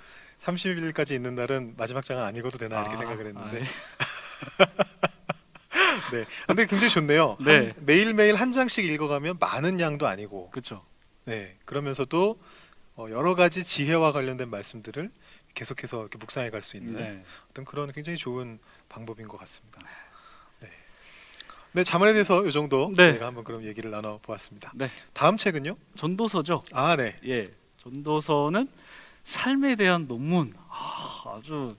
30일까지 0.44 1.12
있는 1.12 1.34
날은 1.34 1.74
마지막 1.76 2.04
장은 2.04 2.22
안 2.22 2.36
읽어도 2.36 2.56
되나 2.56 2.82
이렇게 2.82 2.94
아, 2.94 2.98
생각을 2.98 3.26
했는데. 3.26 3.58
아, 3.58 3.60
예. 3.60 3.64
네. 6.18 6.24
근데 6.46 6.66
굉장히 6.66 6.90
좋네요. 6.92 7.36
네. 7.44 7.56
한- 7.56 7.74
매일매일 7.80 8.36
한 8.36 8.52
장씩 8.52 8.84
읽어가면 8.84 9.38
많은 9.40 9.80
양도 9.80 10.06
아니고. 10.06 10.50
그렇죠. 10.50 10.84
네. 11.24 11.56
그러면서도 11.64 12.38
어, 12.94 13.06
여러 13.10 13.34
가지 13.34 13.64
지혜와 13.64 14.12
관련된 14.12 14.48
말씀들을 14.50 15.10
계속해서 15.62 16.00
이렇게 16.02 16.18
묵상해 16.18 16.50
갈 16.50 16.62
수 16.62 16.76
있는 16.76 16.96
네, 16.96 17.24
어떤 17.50 17.64
그런 17.64 17.90
굉장히 17.92 18.16
좋은 18.16 18.60
방법인 18.88 19.26
것 19.26 19.36
같습니다. 19.38 19.80
네. 20.60 20.68
네, 21.72 21.84
자문에 21.84 22.12
대해서 22.12 22.46
이 22.46 22.52
정도 22.52 22.88
네. 22.96 23.10
저희가 23.10 23.26
한번 23.26 23.42
그럼 23.44 23.64
얘기를 23.64 23.90
나눠 23.90 24.18
보았습니다. 24.18 24.72
네. 24.74 24.88
다음 25.12 25.36
책은요? 25.36 25.76
전도서죠. 25.96 26.62
아, 26.72 26.94
네. 26.96 27.18
예, 27.26 27.52
전도서는 27.82 28.68
삶에 29.24 29.74
대한 29.76 30.06
논문. 30.06 30.54
아, 30.68 31.34
아주 31.36 31.76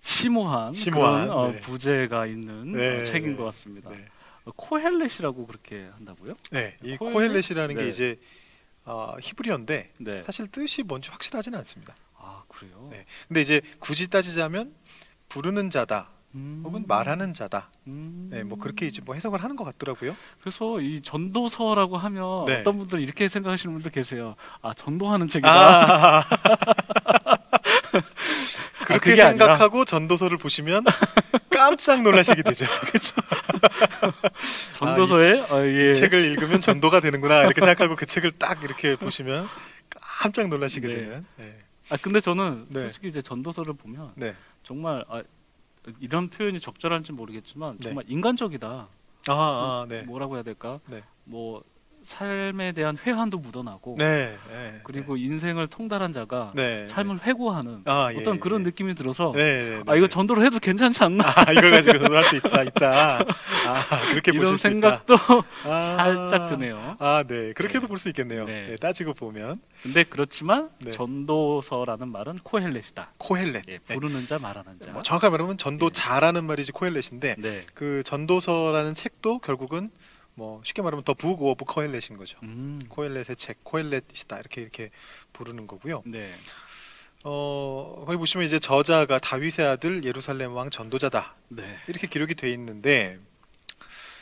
심오한, 0.00 0.72
심오한, 0.72 1.26
그런 1.26 1.38
어, 1.38 1.52
네. 1.52 1.60
부제가 1.60 2.26
있는 2.26 2.72
네, 2.72 3.00
어, 3.00 3.04
책인 3.04 3.32
네. 3.32 3.36
것 3.36 3.44
같습니다. 3.44 3.90
네. 3.90 4.06
어, 4.44 4.50
코헬렛이라고 4.56 5.46
그렇게 5.46 5.88
한다고요? 5.96 6.34
네, 6.50 6.76
이 6.82 6.96
코헬렛? 6.96 7.14
코헬렛이라는 7.14 7.76
게 7.76 7.82
네. 7.82 7.88
이제 7.88 8.18
어, 8.84 9.16
히브리어인데 9.20 9.92
네. 9.98 10.22
사실 10.22 10.46
뜻이 10.48 10.82
뭔지 10.82 11.10
확실하지는 11.10 11.58
않습니다. 11.58 11.94
아 12.26 12.42
그래요. 12.48 12.88
네. 12.90 13.04
근데 13.28 13.40
이제 13.40 13.60
굳이 13.78 14.10
따지자면 14.10 14.74
부르는 15.28 15.70
자다 15.70 16.10
음. 16.34 16.62
혹은 16.64 16.84
말하는 16.86 17.32
자다. 17.32 17.70
음. 17.86 18.28
네, 18.30 18.42
뭐 18.42 18.58
그렇게 18.58 18.86
이제 18.86 19.00
뭐 19.04 19.14
해석을 19.14 19.42
하는 19.42 19.54
것 19.54 19.64
같더라고요. 19.64 20.16
그래서 20.40 20.80
이 20.80 21.00
전도서라고 21.02 21.96
하면 21.96 22.44
네. 22.46 22.60
어떤 22.60 22.78
분들 22.78 23.00
이렇게 23.00 23.28
생각하시는 23.28 23.72
분도 23.72 23.90
계세요. 23.90 24.34
아 24.60 24.74
전도하는 24.74 25.28
책이다. 25.28 25.50
아, 25.50 26.24
그렇게 28.84 29.12
아니라? 29.12 29.28
생각하고 29.30 29.84
전도서를 29.84 30.36
보시면 30.36 30.84
깜짝 31.50 32.02
놀라시게 32.02 32.42
되죠. 32.42 32.66
전도서에 34.72 35.40
어, 35.50 35.64
예. 35.64 35.90
이 35.90 35.94
책을 35.94 36.24
읽으면 36.32 36.60
전도가 36.60 37.00
되는구나 37.00 37.44
이렇게 37.44 37.60
생각하고 37.60 37.96
그 37.96 38.04
책을 38.04 38.32
딱 38.32 38.62
이렇게 38.62 38.96
보시면 38.96 39.48
깜짝 39.90 40.48
놀라시게 40.48 40.88
네. 40.88 40.94
되는. 40.94 41.26
네. 41.36 41.65
아 41.90 41.96
근데 41.96 42.20
저는 42.20 42.66
네. 42.68 42.80
솔직히 42.80 43.08
이제 43.08 43.22
전도서를 43.22 43.74
보면 43.74 44.12
네. 44.16 44.34
정말 44.62 45.04
아, 45.08 45.22
이런 46.00 46.28
표현이 46.28 46.60
적절한지 46.60 47.12
모르겠지만 47.12 47.78
네. 47.78 47.84
정말 47.84 48.04
인간적이다. 48.08 48.88
아, 49.28 49.32
아, 49.32 49.86
네. 49.88 50.02
뭐라고 50.02 50.34
해야 50.34 50.42
될까? 50.42 50.80
네. 50.86 51.02
뭐 51.24 51.62
삶에 52.06 52.70
대한 52.70 52.96
회한도 52.96 53.38
묻어나고 53.38 53.96
네. 53.98 54.36
네. 54.48 54.80
그리고 54.84 55.16
인생을 55.16 55.66
통달한 55.66 56.12
자가 56.12 56.52
네. 56.54 56.86
삶을 56.86 57.22
회고하는 57.24 57.82
아, 57.84 58.10
예, 58.14 58.18
어떤 58.18 58.38
그런 58.38 58.60
예. 58.60 58.66
느낌이 58.66 58.94
들어서 58.94 59.32
네, 59.34 59.64
네, 59.64 59.76
네. 59.78 59.82
아 59.86 59.96
이거 59.96 60.06
전도로 60.06 60.42
해도 60.44 60.60
괜찮지 60.60 61.02
않나 61.02 61.24
아, 61.26 61.52
이걸 61.52 61.72
가지고 61.72 61.98
전도할 61.98 62.24
수 62.24 62.36
있다, 62.36 62.62
있다. 62.62 63.18
아, 63.18 64.00
그렇게 64.10 64.30
이런 64.32 64.56
생각도. 64.56 65.16
아, 65.64 65.78
살짝 65.78 66.46
드네요. 66.46 66.96
아, 67.00 67.24
네. 67.26 67.52
그렇게도 67.54 67.82
네. 67.82 67.86
볼수 67.88 68.08
있겠네요. 68.10 68.44
네. 68.46 68.68
네, 68.68 68.76
따지고 68.76 69.12
보면 69.12 69.60
근데 69.82 70.04
그렇지만 70.04 70.70
네. 70.78 70.92
전도서라는 70.92 72.08
말은 72.08 72.38
코헬렛이다. 72.44 73.14
코헬렛. 73.18 73.64
예, 73.68 73.78
네. 73.84 73.94
부르는 73.94 74.28
자 74.28 74.38
말하는 74.38 74.78
자. 74.78 74.92
뭐 74.92 75.02
정확하게 75.02 75.32
말하면 75.32 75.58
전도 75.58 75.90
네. 75.90 75.92
자라는 75.92 76.44
말이지 76.44 76.70
코헬렛인데 76.70 77.34
네. 77.38 77.62
그 77.74 78.02
전도서라는 78.04 78.94
책도 78.94 79.40
결국은 79.40 79.90
뭐 80.36 80.60
쉽게 80.64 80.82
말하면 80.82 81.02
the 81.02 81.14
book 81.14 81.42
of 81.42 81.64
코헬렛인 81.64 82.16
거죠. 82.18 82.38
음. 82.42 82.80
코헬렛의 82.90 83.36
책, 83.36 83.64
코헬렛이다 83.64 84.38
이렇게 84.38 84.60
이렇게 84.60 84.90
부르는 85.32 85.66
거고요. 85.66 86.02
네. 86.06 86.30
어 87.24 88.04
거기 88.06 88.18
보시면 88.18 88.46
이제 88.46 88.58
저자가 88.58 89.18
다윗의 89.18 89.66
아들 89.66 90.04
예루살렘 90.04 90.52
왕 90.54 90.70
전도자다 90.70 91.34
네. 91.48 91.78
이렇게 91.88 92.06
기록이 92.06 92.34
돼 92.34 92.52
있는데 92.52 93.18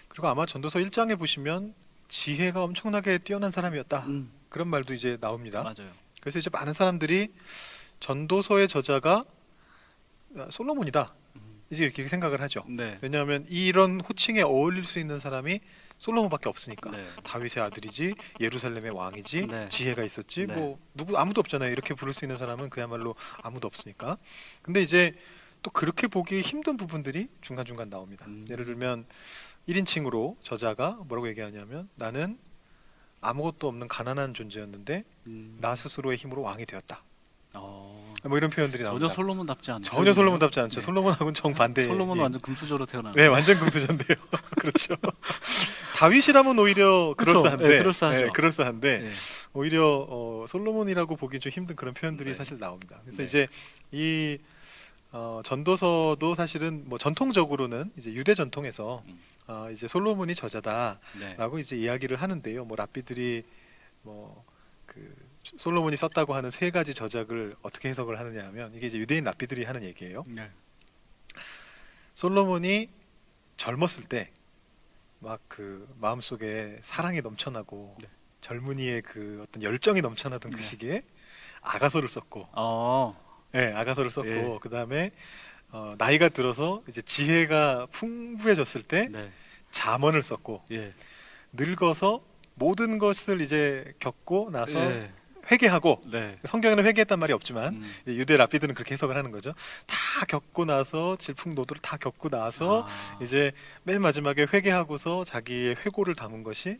그리고 0.09 0.29
아마 0.29 0.46
전도서 0.46 0.79
1장에 0.79 1.18
보시면 1.18 1.74
지혜가 2.09 2.62
엄청나게 2.62 3.18
뛰어난 3.18 3.50
사람이었다 3.50 4.05
음, 4.07 4.31
그런 4.48 4.68
말도 4.68 4.94
이제 4.94 5.18
나옵니다. 5.20 5.62
맞아요. 5.64 5.90
그래서 6.20 6.38
이제 6.38 6.48
많은 6.50 6.72
사람들이 6.72 7.33
전도서의 7.98 8.68
저자가 8.68 9.24
아, 10.38 10.46
솔로몬이다 10.50 11.12
음. 11.37 11.40
이제 11.70 11.83
이렇게 11.85 12.07
생각을 12.07 12.40
하죠. 12.42 12.64
네. 12.68 12.96
왜냐하면 13.03 13.44
이런 13.48 14.00
호칭에 14.00 14.42
어울릴 14.42 14.85
수 14.85 15.00
있는 15.00 15.18
사람이 15.18 15.61
솔로몬밖에 16.04 16.50
없으니까 16.50 16.90
네. 16.90 17.02
다윗의 17.22 17.62
아들이지 17.62 18.14
예루살렘의 18.38 18.94
왕이지 18.94 19.46
네. 19.46 19.68
지혜가 19.70 20.02
있었지 20.02 20.46
네. 20.46 20.54
뭐 20.54 20.78
누구 20.92 21.16
아무도 21.16 21.40
없잖아요 21.40 21.70
이렇게 21.72 21.94
부를 21.94 22.12
수 22.12 22.26
있는 22.26 22.36
사람은 22.36 22.68
그야말로 22.68 23.14
아무도 23.42 23.66
없으니까 23.66 24.18
근데 24.60 24.82
이제 24.82 25.14
또 25.62 25.70
그렇게 25.70 26.06
보기 26.06 26.42
힘든 26.42 26.76
부분들이 26.76 27.28
중간중간 27.40 27.88
나옵니다 27.88 28.26
음. 28.26 28.44
예를 28.50 28.66
들면 28.66 29.06
1인칭으로 29.66 30.36
저자가 30.42 30.98
뭐라고 31.06 31.26
얘기하냐면 31.28 31.88
나는 31.94 32.38
아무것도 33.22 33.66
없는 33.68 33.88
가난한 33.88 34.34
존재였는데 34.34 35.04
음. 35.26 35.56
나 35.62 35.74
스스로의 35.74 36.18
힘으로 36.18 36.42
왕이 36.42 36.66
되었다 36.66 37.02
어, 37.54 38.03
뭐 38.28 38.38
이런 38.38 38.50
표현들이 38.50 38.82
전혀 38.82 38.90
나옵니다 38.98 39.14
솔로몬답지 39.14 39.70
않은. 39.70 39.82
전혀 39.82 40.12
솔로몬답지 40.12 40.60
않죠 40.60 40.80
네. 40.80 40.84
솔로몬하고는 40.84 41.34
정반대 41.34 41.87
솔로몬은 41.87 42.22
완전 42.22 42.40
금수저로 42.40 42.87
태어난. 42.87 43.12
네, 43.12 43.26
완전 43.26 43.58
금수저인데요. 43.58 44.16
그렇죠. 44.58 44.96
다윗이라면 45.96 46.58
오히려 46.58 47.14
그쵸. 47.16 47.32
그럴싸한데, 47.32 47.68
네, 47.68 47.78
그럴싸하죠. 47.78 48.20
네, 48.20 48.30
그럴싸한데 48.32 48.98
네. 48.98 49.10
오히려 49.52 50.06
어, 50.08 50.46
솔로몬이라고 50.48 51.16
보기 51.16 51.38
좀 51.38 51.52
힘든 51.52 51.76
그런 51.76 51.92
표현들이 51.94 52.30
네. 52.30 52.34
사실 52.34 52.58
나옵니다. 52.58 52.98
그래서 53.04 53.18
네. 53.18 53.24
이제 53.24 53.48
이 53.92 54.38
어, 55.12 55.42
전도서도 55.44 56.34
사실은 56.34 56.82
뭐 56.87 56.98
전통적으로는 56.98 57.92
이제 57.98 58.12
유대 58.12 58.34
전통에서 58.34 59.02
음. 59.06 59.20
어, 59.46 59.68
이제 59.70 59.87
솔로몬이 59.87 60.34
저자다라고 60.34 61.56
네. 61.56 61.60
이제 61.60 61.76
이야기를 61.76 62.16
하는데요. 62.16 62.64
뭐 62.64 62.76
랍비들이 62.76 63.44
뭐그 64.02 65.23
솔로몬이 65.57 65.96
썼다고 65.96 66.35
하는 66.35 66.50
세 66.50 66.70
가지 66.70 66.94
저작을 66.94 67.57
어떻게 67.62 67.88
해석을 67.88 68.18
하느냐 68.18 68.44
하면 68.46 68.74
이게 68.74 68.87
이제 68.87 68.98
유대인 68.98 69.24
랍비들이 69.24 69.64
하는 69.64 69.83
얘기예요. 69.85 70.24
네. 70.28 70.50
솔로몬이 72.14 72.88
젊었을 73.57 74.04
때 74.04 74.30
막 75.24 75.40
그 75.48 75.88
마음속에 76.00 76.78
사랑이 76.83 77.22
넘쳐나고 77.22 77.96
네. 78.00 78.09
젊은이의 78.42 79.02
그 79.02 79.42
어떤 79.42 79.62
열정이 79.62 80.02
넘쳐나던 80.02 80.52
그 80.52 80.57
네. 80.59 80.62
시기에 80.62 81.02
아가서를 81.62 82.09
썼고 82.09 82.48
어. 82.52 83.12
네, 83.52 83.72
아가서를 83.72 84.11
썼고 84.11 84.28
예. 84.28 84.59
그다음에 84.61 85.12
어, 85.70 85.94
나이가 85.96 86.28
들어서 86.28 86.83
이제 86.88 87.00
지혜가 87.00 87.87
풍부해졌을 87.90 88.83
때 88.83 89.09
네. 89.09 89.30
잠언을 89.70 90.22
썼고 90.22 90.64
예. 90.72 90.92
늙어서 91.52 92.22
모든 92.54 92.98
것을 92.98 93.40
이제 93.40 93.94
겪고 93.98 94.50
나서 94.50 94.78
예. 94.78 95.12
회개하고 95.50 96.02
네. 96.07 96.38
성경에는 96.44 96.85
회개했단 96.85 97.18
말이 97.18 97.33
없지만 97.33 97.74
음. 97.74 97.94
유대 98.09 98.37
랍비들은 98.37 98.74
그렇게 98.74 98.94
해석을 98.94 99.16
하는 99.16 99.30
거죠. 99.30 99.54
다 99.87 100.26
겪고 100.26 100.64
나서 100.64 101.16
질풍노도를 101.16 101.80
다 101.83 101.96
겪고 101.96 102.28
나서 102.28 102.87
아. 102.87 103.18
이제 103.22 103.52
맨 103.83 104.00
마지막에 104.00 104.46
회개하고서 104.52 105.24
자기의 105.24 105.76
회고를 105.85 106.14
담은 106.14 106.42
것이 106.42 106.78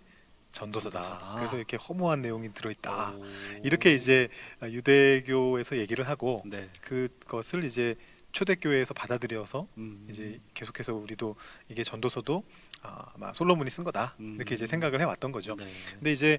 전도서다. 0.53 1.03
전도서다. 1.03 1.35
그래서 1.37 1.57
이렇게 1.57 1.77
허무한 1.77 2.23
내용이 2.23 2.55
들어있다. 2.55 3.11
오. 3.11 3.25
이렇게 3.65 3.93
이제 3.93 4.29
유대교에서 4.63 5.77
얘기를 5.79 6.09
하고 6.09 6.43
네. 6.47 6.69
그것을 6.81 7.65
이제 7.65 7.97
초대교회에서 8.35 8.95
받아들여서 8.95 9.67
음. 9.79 10.07
이제 10.11 10.41
계속해서 10.55 10.95
우리도 10.95 11.37
이게 11.69 11.85
전도서도 11.85 12.43
아, 12.83 13.07
아마 13.15 13.33
솔로몬이 13.33 13.71
쓴 13.71 13.85
거다 13.85 14.17
음. 14.21 14.35
이렇게 14.37 14.55
이제 14.55 14.67
생각을 14.67 15.01
해왔던 15.01 15.33
거죠. 15.33 15.55
네. 15.57 15.67
근데 15.95 16.13
이제 16.13 16.39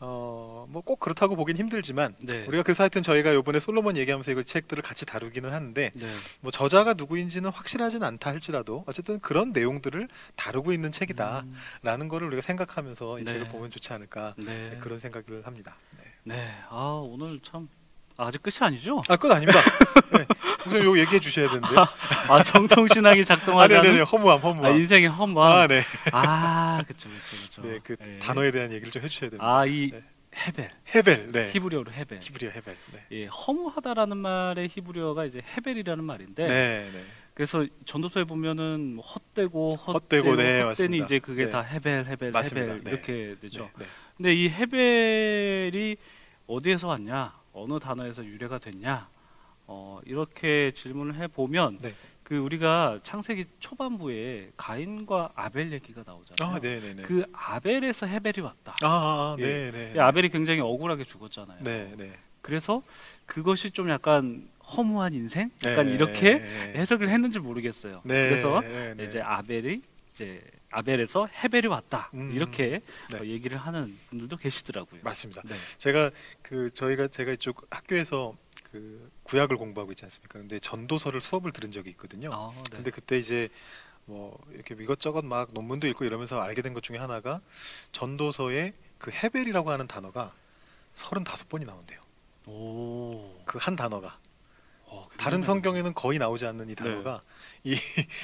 어, 0.00 0.66
뭐 0.68 0.80
꼭 0.82 0.98
그렇다고 0.98 1.36
보긴 1.36 1.56
힘들지만 1.56 2.16
네. 2.22 2.44
우리가 2.46 2.62
그래서 2.62 2.82
하여튼 2.82 3.02
저희가 3.02 3.32
이번에 3.32 3.60
솔로몬 3.60 3.96
얘기하면서 3.96 4.30
이걸 4.30 4.44
책들을 4.44 4.82
같이 4.82 5.04
다루기는 5.06 5.52
하는데 5.52 5.92
네. 5.94 6.06
뭐 6.40 6.50
저자가 6.50 6.94
누구인지는 6.94 7.50
확실하진 7.50 8.02
않다 8.02 8.30
할지라도 8.30 8.84
어쨌든 8.86 9.20
그런 9.20 9.52
내용들을 9.52 10.08
다루고 10.36 10.72
있는 10.72 10.90
책이다라는 10.90 11.44
음. 11.84 12.08
거를 12.08 12.26
우리가 12.28 12.42
생각하면서 12.42 13.18
이 13.18 13.24
네. 13.24 13.32
책을 13.32 13.48
보면 13.48 13.70
좋지 13.70 13.92
않을까 13.92 14.34
네. 14.38 14.78
그런 14.80 14.98
생각을 14.98 15.46
합니다. 15.46 15.76
네. 15.98 16.04
네. 16.24 16.50
아 16.70 17.00
오늘 17.04 17.40
참 17.42 17.68
아, 18.20 18.26
아직 18.26 18.42
끝이 18.42 18.56
아니죠? 18.60 19.02
아, 19.08 19.16
끝 19.16 19.32
아닙니다. 19.32 19.58
네. 20.12 20.26
이거 20.78 20.98
얘기해 20.98 21.18
주셔야 21.20 21.48
되는데. 21.48 21.68
아 22.28 22.42
정통 22.42 22.86
신학이 22.86 23.22
아, 23.22 23.24
작동하지 23.24 23.72
네, 23.74 23.80
네, 23.80 23.88
네. 23.88 23.94
않은 23.94 24.04
허무함, 24.04 24.36
아, 24.36 24.40
허무함. 24.40 24.76
인생의 24.76 25.08
허무함. 25.08 25.52
아, 25.52 25.66
네. 25.66 25.82
아, 26.12 26.82
그쵸, 26.86 27.08
그쵸, 27.08 27.36
그쵸. 27.44 27.62
네, 27.62 27.78
그 27.82 27.96
예. 27.98 28.18
단어에 28.18 28.50
대한 28.50 28.70
얘기를 28.72 28.92
좀 28.92 29.02
해주셔야 29.02 29.30
됩니다. 29.30 29.46
아, 29.46 29.64
이 29.64 29.90
네. 29.90 30.02
הבל. 30.36 30.70
הבל, 30.94 31.32
네. 31.32 31.50
히브리어로 31.50 31.92
הבל. 31.92 32.20
히브리어 32.22 32.50
הבל. 32.50 32.76
네. 32.92 33.04
예, 33.12 33.26
허무하다라는 33.26 34.18
말의 34.18 34.68
히브리어가 34.68 35.24
이제 35.24 35.40
הבל이라는 35.56 36.04
말인데 36.04 36.46
네, 36.46 36.90
네. 36.92 37.04
그래서 37.32 37.66
전도서에 37.86 38.24
보면은 38.24 38.96
뭐 38.96 39.04
헛되고 39.04 39.76
헛되고 39.76 40.28
헛되고, 40.28 40.36
네, 40.36 40.60
헛되니 40.60 40.98
맞습니다. 40.98 41.04
이제 41.06 41.18
그게 41.20 41.44
네. 41.46 41.50
다 41.50 41.62
הבל 41.62 42.04
הבל 42.06 42.32
맞습니다. 42.32 42.72
הבל 42.74 42.84
네. 42.84 42.90
이렇게 42.90 43.36
되죠. 43.40 43.70
네, 43.78 43.84
네. 43.84 43.86
근데 44.18 44.34
이 44.34 44.48
헤벨이 44.50 45.96
어디에서 46.46 46.88
왔냐? 46.88 47.39
어느 47.52 47.78
단어에서 47.78 48.24
유래가 48.24 48.58
됐냐? 48.58 49.08
어, 49.66 50.00
이렇게 50.04 50.72
질문을 50.74 51.14
해 51.16 51.28
보면 51.28 51.78
네. 51.80 51.94
그 52.24 52.36
우리가 52.36 53.00
창세기 53.02 53.44
초반부에 53.60 54.52
가인과 54.56 55.32
아벨 55.34 55.72
얘기가 55.72 56.02
나오잖아요. 56.06 56.56
아. 56.56 57.02
그 57.02 57.24
아벨에서 57.32 58.06
헤벨이 58.06 58.40
왔다. 58.44 58.74
아, 58.82 58.86
아, 58.86 59.36
예. 59.38 59.44
네, 59.44 59.70
네. 59.70 59.92
이 59.96 59.98
아벨이 59.98 60.28
굉장히 60.28 60.60
억울하게 60.60 61.04
죽었잖아요. 61.04 61.58
네, 61.62 61.92
네. 61.96 62.12
그래서 62.40 62.82
그것이 63.26 63.70
좀 63.70 63.90
약간 63.90 64.48
허무한 64.76 65.12
인생? 65.14 65.50
약간 65.64 65.86
네, 65.86 65.94
이렇게 65.94 66.38
네, 66.38 66.72
해석을 66.76 67.08
했는지 67.08 67.38
모르겠어요. 67.38 68.02
네, 68.04 68.28
그래서. 68.28 68.62
이제 69.04 69.20
아벨이 69.20 69.82
이제 70.10 70.42
아벨에서 70.70 71.26
헤벨이 71.26 71.66
왔다 71.66 72.10
음, 72.14 72.32
이렇게 72.32 72.80
네. 73.10 73.18
어, 73.18 73.24
얘기를 73.24 73.58
하는 73.58 73.98
분들도 74.08 74.36
계시더라고요. 74.36 75.00
맞습니다. 75.02 75.42
네. 75.44 75.54
제가 75.78 76.10
그 76.42 76.70
저희가 76.72 77.08
제가 77.08 77.32
이쪽 77.32 77.66
학교에서 77.70 78.36
그 78.70 79.10
구약을 79.24 79.56
공부하고 79.56 79.92
있지 79.92 80.04
않습니까? 80.04 80.38
근데 80.38 80.60
전도서를 80.60 81.20
수업을 81.20 81.52
들은 81.52 81.72
적이 81.72 81.90
있거든요. 81.90 82.30
아, 82.32 82.52
네. 82.54 82.62
근데 82.76 82.90
그때 82.90 83.18
이제 83.18 83.48
뭐 84.04 84.38
이렇게 84.52 84.74
이것저것 84.78 85.24
막 85.24 85.48
논문도 85.52 85.86
읽고 85.88 86.04
이러면서 86.04 86.40
알게 86.40 86.62
된 86.62 86.72
것 86.72 86.82
중에 86.82 86.98
하나가 86.98 87.40
전도서에 87.92 88.72
그 88.98 89.10
헤벨이라고 89.10 89.70
하는 89.70 89.86
단어가 89.88 90.32
35번이 90.94 91.66
나온대요. 91.66 92.00
오. 92.46 93.42
그한 93.44 93.76
단어가 93.76 94.18
어, 94.84 95.06
다른 95.16 95.44
성경에는 95.44 95.94
거의 95.94 96.18
나오지 96.18 96.46
않는 96.46 96.66
네. 96.66 96.72
이 96.72 96.74
단어가 96.74 97.22
이 97.62 97.76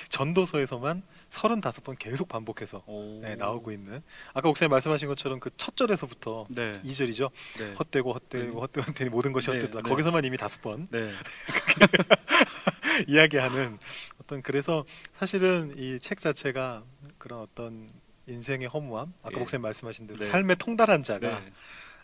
전도서에서만 0.08 1.02
35번 1.30 1.98
계속 1.98 2.28
반복해서 2.28 2.82
오. 2.86 3.20
네, 3.20 3.34
나오고 3.36 3.72
있는 3.72 4.02
아까 4.32 4.48
목사님 4.48 4.70
말씀하신 4.70 5.08
것처럼 5.08 5.40
그 5.40 5.50
첫 5.56 5.76
절에서부터 5.76 6.46
네. 6.50 6.72
2절이죠. 6.82 7.30
네. 7.58 7.72
헛되고 7.74 8.12
헛되고 8.12 8.60
헛되고 8.60 8.86
헛되니 8.86 9.10
모든 9.10 9.32
것이 9.32 9.50
네, 9.50 9.58
헛되다. 9.58 9.82
네. 9.82 9.88
거기서만 9.88 10.24
이미 10.24 10.36
다섯 10.36 10.60
번 10.62 10.86
네. 10.90 11.10
이야기하는 13.08 13.78
어떤 14.20 14.42
그래서 14.42 14.84
사실은 15.18 15.74
이 15.76 15.98
책 16.00 16.20
자체가 16.20 16.84
그런 17.18 17.40
어떤 17.40 17.88
인생의 18.26 18.68
허무함 18.68 19.12
아까 19.22 19.34
예. 19.34 19.38
목사님 19.38 19.62
말씀하신 19.62 20.06
대로 20.06 20.20
네. 20.20 20.28
삶의 20.30 20.56
통달한 20.56 21.02
자가 21.02 21.40
네. 21.40 21.52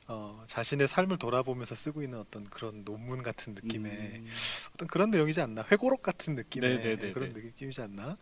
어, 0.08 0.42
자신의 0.46 0.88
삶을 0.88 1.18
돌아보면서 1.18 1.74
쓰고 1.74 2.02
있는 2.02 2.18
어떤 2.18 2.44
그런 2.44 2.84
논문 2.84 3.22
같은 3.22 3.54
느낌의 3.54 3.92
음. 3.92 4.28
어떤 4.74 4.88
그런 4.88 5.10
내용이지 5.10 5.40
않나 5.40 5.64
회고록 5.70 6.02
같은 6.02 6.34
느낌의 6.34 6.78
네, 6.78 6.82
네, 6.82 6.96
네, 6.96 7.12
그런 7.12 7.32
네. 7.32 7.40
느낌이지 7.40 7.80
않나 7.82 8.16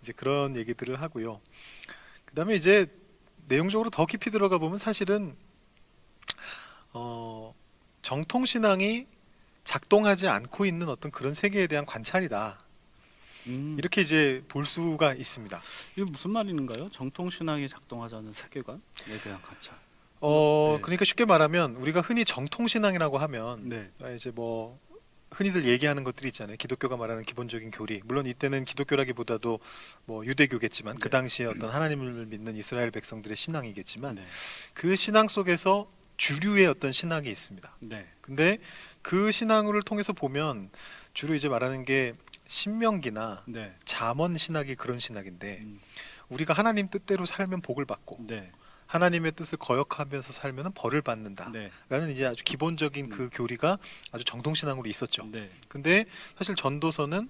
이제 0.00 0.12
그런 0.12 0.56
얘기들을 0.56 1.00
하고요. 1.00 1.40
그다음에 2.24 2.54
이제 2.54 2.86
내용적으로 3.48 3.90
더 3.90 4.06
깊이 4.06 4.30
들어가 4.30 4.58
보면 4.58 4.78
사실은 4.78 5.36
어, 6.92 7.54
정통 8.02 8.46
신앙이 8.46 9.06
작동하지 9.64 10.28
않고 10.28 10.64
있는 10.64 10.88
어떤 10.88 11.10
그런 11.10 11.34
세계에 11.34 11.66
대한 11.66 11.84
관찰이다 11.84 12.58
음. 13.48 13.76
이렇게 13.78 14.00
이제 14.00 14.42
볼 14.48 14.64
수가 14.64 15.14
있습니다. 15.14 15.60
이게 15.92 16.04
무슨 16.04 16.30
말인가요? 16.30 16.88
정통 16.90 17.30
신앙이 17.30 17.68
작동하자는 17.68 18.32
세계관에 18.32 18.80
대한 19.22 19.40
관찰. 19.42 19.85
어 20.28 20.74
네. 20.76 20.82
그러니까 20.82 21.04
쉽게 21.04 21.24
말하면 21.24 21.76
우리가 21.76 22.00
흔히 22.00 22.24
정통 22.24 22.66
신앙이라고 22.66 23.18
하면 23.18 23.64
네. 23.68 23.90
아, 24.02 24.10
이제 24.10 24.32
뭐 24.32 24.76
흔히들 25.30 25.66
얘기하는 25.66 26.02
것들이 26.02 26.28
있잖아요. 26.28 26.56
기독교가 26.56 26.96
말하는 26.96 27.22
기본적인 27.22 27.70
교리. 27.70 28.00
물론 28.04 28.26
이때는 28.26 28.64
기독교라기보다도 28.64 29.60
뭐 30.04 30.26
유대교겠지만 30.26 30.96
그 30.96 31.04
네. 31.04 31.10
당시에 31.10 31.46
어떤 31.46 31.70
하나님을 31.70 32.26
믿는 32.26 32.56
이스라엘 32.56 32.90
백성들의 32.90 33.36
신앙이겠지만 33.36 34.16
네. 34.16 34.22
그 34.74 34.96
신앙 34.96 35.28
속에서 35.28 35.88
주류의 36.16 36.66
어떤 36.66 36.90
신앙이 36.90 37.30
있습니다. 37.30 37.76
네. 37.80 38.06
근데 38.20 38.58
그 39.02 39.30
신앙을 39.30 39.82
통해서 39.82 40.12
보면 40.12 40.70
주로 41.14 41.34
이제 41.36 41.48
말하는 41.48 41.84
게 41.84 42.14
신명기나 42.48 43.44
네. 43.46 43.72
잠언 43.84 44.36
신학이 44.36 44.74
그런 44.74 44.98
신학인데 44.98 45.58
음. 45.60 45.80
우리가 46.30 46.52
하나님 46.52 46.88
뜻대로 46.88 47.26
살면 47.26 47.60
복을 47.60 47.84
받고 47.84 48.18
네. 48.26 48.50
하나님의 48.96 49.32
뜻을 49.32 49.58
거역하면서 49.58 50.32
살면 50.32 50.72
벌을 50.74 51.02
받는다. 51.02 51.50
네. 51.52 51.70
라는 51.90 52.10
이제 52.10 52.24
아주 52.24 52.42
기본적인 52.44 53.04
음. 53.06 53.10
그 53.10 53.28
교리가 53.32 53.78
아주 54.10 54.24
정통신앙으로 54.24 54.88
있었죠. 54.88 55.28
네. 55.30 55.50
근데 55.68 56.06
사실 56.38 56.54
전도서는 56.56 57.28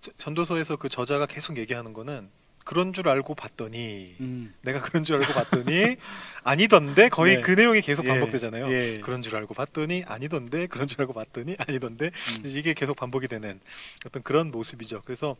저- 0.00 0.10
전도서에서 0.18 0.76
그 0.76 0.88
저자가 0.88 1.26
계속 1.26 1.56
얘기하는 1.58 1.92
거는 1.92 2.28
그런 2.64 2.92
줄 2.92 3.08
알고 3.08 3.34
봤더니 3.34 4.16
음. 4.20 4.54
내가 4.62 4.80
그런 4.80 5.04
줄 5.04 5.16
알고 5.16 5.32
봤더니 5.32 5.96
아니던데 6.44 7.08
거의 7.10 7.36
네. 7.36 7.40
그 7.42 7.50
내용이 7.52 7.80
계속 7.82 8.04
예, 8.06 8.08
반복되잖아요. 8.08 8.72
예. 8.72 9.00
그런 9.00 9.22
줄 9.22 9.36
알고 9.36 9.54
봤더니 9.54 10.04
아니던데 10.06 10.66
그런 10.66 10.88
줄 10.88 11.00
알고 11.02 11.12
봤더니 11.12 11.56
아니던데 11.58 12.06
음. 12.06 12.42
이게 12.46 12.74
계속 12.74 12.96
반복이 12.96 13.28
되는 13.28 13.60
어떤 14.06 14.22
그런 14.22 14.50
모습이죠. 14.50 15.02
그래서 15.04 15.36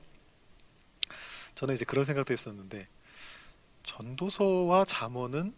저는 1.57 1.75
이제 1.75 1.85
그런 1.85 2.05
생각도 2.05 2.33
했었는데 2.33 2.85
전도서와 3.85 4.85
잠언은 4.87 5.55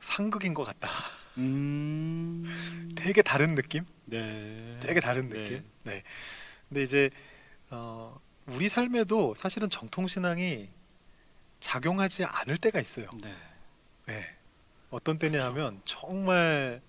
상극인 0.00 0.54
것 0.54 0.64
같다. 0.64 0.88
음. 1.38 2.44
되게 2.96 3.22
다른 3.22 3.54
느낌? 3.54 3.84
네. 4.04 4.76
되게 4.80 5.00
다른 5.00 5.28
네. 5.28 5.38
느낌. 5.38 5.64
네. 5.84 6.02
근데 6.68 6.82
이제 6.82 7.10
어, 7.70 8.18
우리 8.46 8.68
삶에도 8.68 9.34
사실은 9.34 9.68
정통 9.68 10.06
신앙이 10.06 10.68
작용하지 11.60 12.24
않을 12.24 12.56
때가 12.56 12.80
있어요. 12.80 13.08
네. 13.20 13.34
네. 14.06 14.26
어떤 14.90 15.18
때냐 15.18 15.44
하면 15.46 15.80
정말 15.84 16.80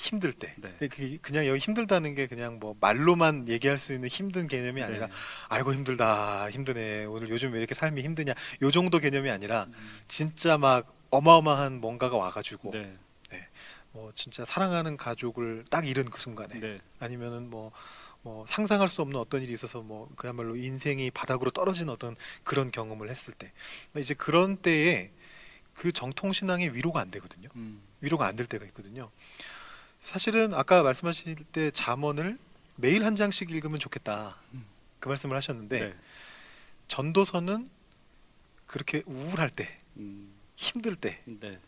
힘들 0.00 0.32
때. 0.32 0.54
네. 0.56 0.88
그 0.88 1.18
그냥 1.20 1.46
여기 1.46 1.58
힘들다는 1.58 2.14
게 2.14 2.26
그냥 2.26 2.58
뭐 2.58 2.74
말로만 2.80 3.48
얘기할 3.50 3.76
수 3.76 3.92
있는 3.92 4.08
힘든 4.08 4.48
개념이 4.48 4.82
아니라 4.82 5.08
네. 5.08 5.12
아이고 5.48 5.74
힘들다 5.74 6.50
힘드네 6.50 7.04
오늘 7.04 7.28
요즘 7.28 7.52
왜 7.52 7.58
이렇게 7.58 7.74
삶이 7.74 8.02
힘드냐 8.02 8.32
요 8.62 8.70
정도 8.70 8.98
개념이 8.98 9.30
아니라 9.30 9.64
음. 9.68 10.00
진짜 10.08 10.56
막 10.56 10.96
어마어마한 11.10 11.80
뭔가가 11.80 12.16
와가지고 12.16 12.70
네. 12.72 12.96
뭐 13.92 14.10
진짜 14.14 14.44
사랑하는 14.44 14.96
가족을 14.96 15.64
딱 15.68 15.86
잃은 15.86 16.06
그 16.06 16.20
순간에 16.20 16.60
네. 16.60 16.80
아니면은 17.00 17.50
뭐, 17.50 17.72
뭐 18.22 18.46
상상할 18.48 18.88
수 18.88 19.02
없는 19.02 19.18
어떤 19.18 19.42
일이 19.42 19.52
있어서 19.52 19.82
뭐 19.82 20.08
그야말로 20.16 20.56
인생이 20.56 21.10
바닥으로 21.10 21.50
떨어진 21.50 21.88
어떤 21.88 22.16
그런 22.44 22.70
경험을 22.70 23.10
했을 23.10 23.34
때 23.34 23.52
이제 23.98 24.14
그런 24.14 24.56
때에 24.56 25.10
그 25.74 25.92
정통 25.92 26.32
신앙의 26.32 26.74
위로가 26.74 27.00
안 27.00 27.10
되거든요. 27.10 27.48
음. 27.56 27.82
위로가 28.00 28.26
안 28.26 28.36
될 28.36 28.46
때가 28.46 28.64
있거든요. 28.66 29.10
사실은 30.00 30.54
아까 30.54 30.82
말씀하실 30.82 31.36
때 31.52 31.70
잠언을 31.70 32.38
매일 32.76 33.04
한 33.04 33.16
장씩 33.16 33.50
읽으면 33.50 33.78
좋겠다. 33.78 34.36
음. 34.54 34.64
그 34.98 35.08
말씀을 35.08 35.36
하셨는데 35.36 35.80
네. 35.80 35.94
전도서는 36.88 37.68
그렇게 38.66 39.02
우울할 39.06 39.50
때, 39.50 39.78
음. 39.96 40.32
힘들 40.56 40.96
때 40.96 41.20
네. 41.24 41.58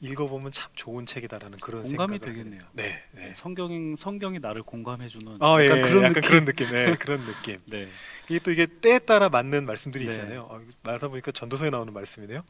읽어보면 0.00 0.52
참 0.52 0.70
좋은 0.74 1.06
책이다라는 1.06 1.58
그런 1.58 1.84
공감이 1.84 2.18
되겠네요. 2.18 2.62
네, 2.72 3.02
네. 3.12 3.28
네. 3.28 3.34
성경이 3.34 3.96
성경이 3.96 4.40
나를 4.40 4.62
공감해 4.62 5.08
주는 5.08 5.38
아, 5.40 5.60
예, 5.60 5.66
약간 5.66 5.78
예, 5.78 5.82
그런 5.82 6.02
약간 6.04 6.14
느낌. 6.14 6.28
그런 6.28 6.44
느낌, 6.44 6.70
네, 6.70 6.96
그런 6.96 7.26
느낌. 7.26 7.60
네. 7.64 7.88
이게 8.28 8.38
또 8.40 8.50
이게 8.50 8.66
때에 8.66 8.98
따라 8.98 9.28
맞는 9.28 9.64
말씀들이 9.64 10.04
네. 10.04 10.10
있잖아요. 10.10 10.42
어, 10.50 10.60
말하다 10.82 11.08
보니까 11.08 11.32
전도서에 11.32 11.70
나오는 11.70 11.92
말씀이네요. 11.92 12.44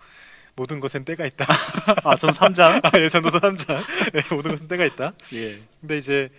모든 0.56 0.80
것엔 0.80 1.04
때가 1.04 1.26
있다. 1.26 1.44
아, 2.04 2.16
전 2.16 2.30
3장. 2.30 2.80
아, 2.82 2.90
예, 2.98 3.08
전도서 3.10 3.40
3장. 3.40 3.84
네, 4.12 4.22
모든 4.30 4.52
것은 4.52 4.68
때가 4.68 4.84
있다. 4.86 5.12
예. 5.34 5.58
근데 5.80 5.98
이제 5.98 6.30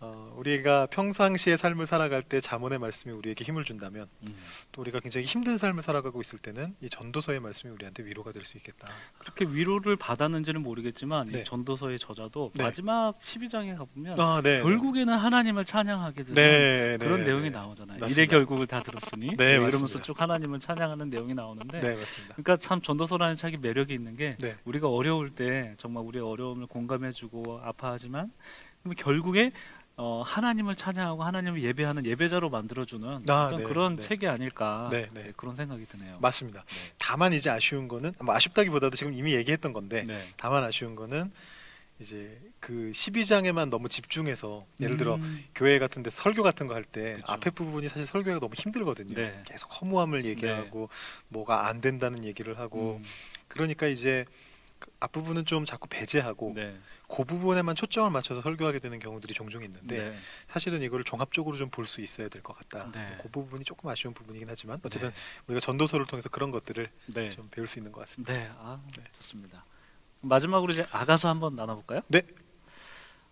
어, 0.00 0.34
우리가 0.36 0.86
평상시의 0.86 1.56
삶을 1.58 1.86
살아갈 1.86 2.22
때 2.22 2.40
자문의 2.40 2.78
말씀이 2.78 3.12
우리에게 3.14 3.44
힘을 3.44 3.64
준다면 3.64 4.08
음. 4.22 4.36
또 4.72 4.82
우리가 4.82 5.00
굉장히 5.00 5.26
힘든 5.26 5.56
삶을 5.58 5.82
살아가고 5.82 6.20
있을 6.20 6.38
때는 6.38 6.74
이 6.80 6.88
전도서의 6.90 7.40
말씀이 7.40 7.72
우리한테 7.72 8.04
위로가 8.04 8.32
될 8.32 8.44
수 8.46 8.56
있겠다. 8.58 8.86
그렇게 9.18 9.44
위로를 9.44 9.96
받았는지는 9.96 10.62
모르겠지만 10.62 11.26
네. 11.26 11.40
이 11.40 11.44
전도서의 11.44 11.98
저자도 11.98 12.52
네. 12.54 12.62
마지막 12.62 13.18
12장에 13.20 13.76
가보면 13.76 14.20
아, 14.20 14.40
네. 14.42 14.62
결국에는 14.62 15.12
하나님을 15.16 15.64
찬양하게 15.64 16.22
되는 16.22 16.34
네, 16.34 16.96
네, 16.98 17.04
그런 17.04 17.20
네, 17.20 17.26
내용이 17.26 17.42
네. 17.44 17.50
나오잖아요. 17.50 17.98
맞습니다. 17.98 18.06
일의 18.12 18.28
결국을 18.28 18.66
다 18.66 18.78
들었으니 18.78 19.28
네, 19.28 19.36
네, 19.36 19.52
이러면서 19.54 19.78
맞습니다. 19.80 20.02
쭉 20.04 20.20
하나님을 20.20 20.60
찬양하는 20.60 21.10
내용이 21.10 21.34
나오는데 21.34 21.80
네, 21.80 21.94
맞습니다. 21.96 22.34
그러니까 22.34 22.56
참 22.56 22.80
전도서라는 22.80 23.34
책이 23.36 23.56
매력이 23.56 23.92
있는 23.92 24.14
게 24.16 24.36
네. 24.38 24.54
우리가 24.64 24.88
어려울 24.88 25.30
때 25.30 25.74
정말 25.78 26.04
우리의 26.04 26.24
어려움을 26.24 26.66
공감해주고 26.68 27.60
아파하지만 27.64 28.30
결국에 28.96 29.50
어, 29.98 30.22
하나님을 30.26 30.74
찬양하고 30.74 31.24
하나님을 31.24 31.62
예배하는 31.62 32.04
예배자로 32.04 32.50
만들어주는 32.50 33.20
아, 33.30 33.54
네, 33.56 33.62
그런 33.62 33.94
네. 33.94 34.02
책이 34.02 34.26
아닐까 34.28 34.88
네, 34.92 35.08
네. 35.14 35.22
네, 35.24 35.32
그런 35.36 35.56
생각이 35.56 35.86
드네요. 35.86 36.18
맞습니다. 36.20 36.64
네. 36.66 36.92
다만 36.98 37.32
이제 37.32 37.48
아쉬운 37.48 37.88
거는 37.88 38.12
뭐 38.22 38.34
아쉽다기보다도 38.34 38.94
지금 38.94 39.14
이미 39.14 39.34
얘기했던 39.34 39.72
건데 39.72 40.04
네. 40.06 40.22
다만 40.36 40.64
아쉬운 40.64 40.96
거는 40.96 41.32
이제 41.98 42.38
그 42.60 42.90
12장에만 42.92 43.70
너무 43.70 43.88
집중해서 43.88 44.66
예를 44.80 44.98
들어 44.98 45.14
음, 45.14 45.44
교회 45.54 45.78
같은 45.78 46.02
데 46.02 46.10
설교 46.10 46.42
같은 46.42 46.66
거 46.66 46.74
할 46.74 46.84
때. 46.84 47.18
앞에 47.24 47.48
부분이 47.48 47.88
사실 47.88 48.04
설교가 48.04 48.38
너무 48.38 48.52
힘들거든요. 48.54 49.14
네. 49.14 49.38
계속 49.46 49.68
허무함을 49.80 50.26
얘기하고 50.26 50.90
뭐가 51.28 51.68
안 51.68 51.80
된다는 51.80 52.22
얘기를 52.24 52.58
하고 52.58 52.96
음, 53.00 53.04
그러니까 53.48 53.86
이제 53.86 54.26
그 54.78 54.90
앞부분은 55.00 55.46
좀 55.46 55.64
자꾸 55.64 55.88
배제하고 55.88 56.52
네. 56.54 56.76
그 57.08 57.22
부분에만 57.24 57.76
초점을 57.76 58.10
맞춰서 58.10 58.42
설교하게 58.42 58.80
되는 58.80 58.98
경우들이 58.98 59.32
종종 59.32 59.62
있는데 59.64 59.98
네. 60.10 60.18
사실은 60.48 60.82
이거를 60.82 61.04
종합적으로 61.04 61.56
좀 61.56 61.70
볼 61.70 61.86
수 61.86 62.00
있어야 62.00 62.28
될 62.28 62.42
것 62.42 62.56
같다. 62.58 62.90
네. 62.92 63.16
그 63.22 63.28
부분이 63.28 63.64
조금 63.64 63.88
아쉬운 63.90 64.12
부분이긴 64.14 64.48
하지만 64.48 64.78
어쨌든 64.82 65.12
우리가 65.46 65.60
전도서를 65.60 66.06
통해서 66.06 66.28
그런 66.28 66.50
것들을 66.50 66.90
네. 67.14 67.28
좀 67.30 67.48
배울 67.50 67.66
수 67.68 67.78
있는 67.78 67.92
것 67.92 68.00
같습니다. 68.02 68.32
네, 68.32 68.50
아, 68.58 68.80
네. 68.96 69.04
좋습니다. 69.18 69.64
마지막으로 70.20 70.72
이제 70.72 70.84
아가서 70.90 71.28
한번 71.28 71.54
나눠볼까요? 71.54 72.00
네. 72.08 72.22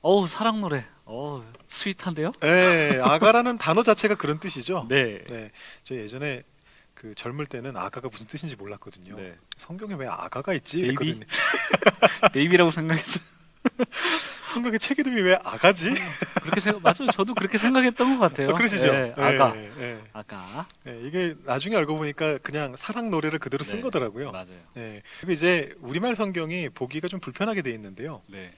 어우 0.02 0.28
사랑 0.28 0.60
노래, 0.60 0.84
어우 1.06 1.42
sweet한데요? 1.66 2.30
네, 2.40 3.00
아가라는 3.00 3.56
단어 3.58 3.82
자체가 3.82 4.14
그런 4.16 4.38
뜻이죠. 4.38 4.86
네, 4.88 5.24
네, 5.24 5.50
저 5.82 5.94
예전에 5.94 6.42
그 6.92 7.14
젊을 7.14 7.46
때는 7.46 7.76
아가가 7.76 8.08
무슨 8.08 8.26
뜻인지 8.26 8.54
몰랐거든요. 8.54 9.16
네. 9.16 9.34
성경에 9.56 9.94
왜 9.94 10.06
아가가 10.06 10.52
있지? 10.54 10.82
baby? 10.82 11.20
baby라고 12.34 12.70
생각했어요. 12.70 13.24
성경의 14.52 14.78
책 14.78 14.98
이름이 14.98 15.20
왜 15.22 15.38
아가지? 15.42 15.92
그렇게 16.42 16.60
생각 16.60 16.82
맞아요. 16.82 17.10
저도 17.12 17.34
그렇게 17.34 17.58
생각했던 17.58 18.18
것 18.18 18.28
같아요. 18.28 18.50
어, 18.50 18.54
그러시죠? 18.54 18.88
예, 18.88 19.14
예, 19.16 19.22
아가 19.22 19.56
예, 19.56 19.72
예. 19.80 20.00
아가 20.12 20.66
예, 20.86 21.00
이게 21.04 21.34
나중에 21.44 21.76
알고 21.76 21.96
보니까 21.96 22.38
그냥 22.38 22.76
사랑 22.76 23.10
노래를 23.10 23.38
그대로 23.38 23.64
쓴 23.64 23.76
네. 23.76 23.82
거더라고요. 23.82 24.30
맞아요. 24.32 24.60
예. 24.76 25.02
그리고 25.18 25.32
이제 25.32 25.74
우리말 25.80 26.14
성경이 26.14 26.68
보기가 26.70 27.08
좀 27.08 27.20
불편하게 27.20 27.62
돼 27.62 27.70
있는데요. 27.72 28.22
네. 28.28 28.50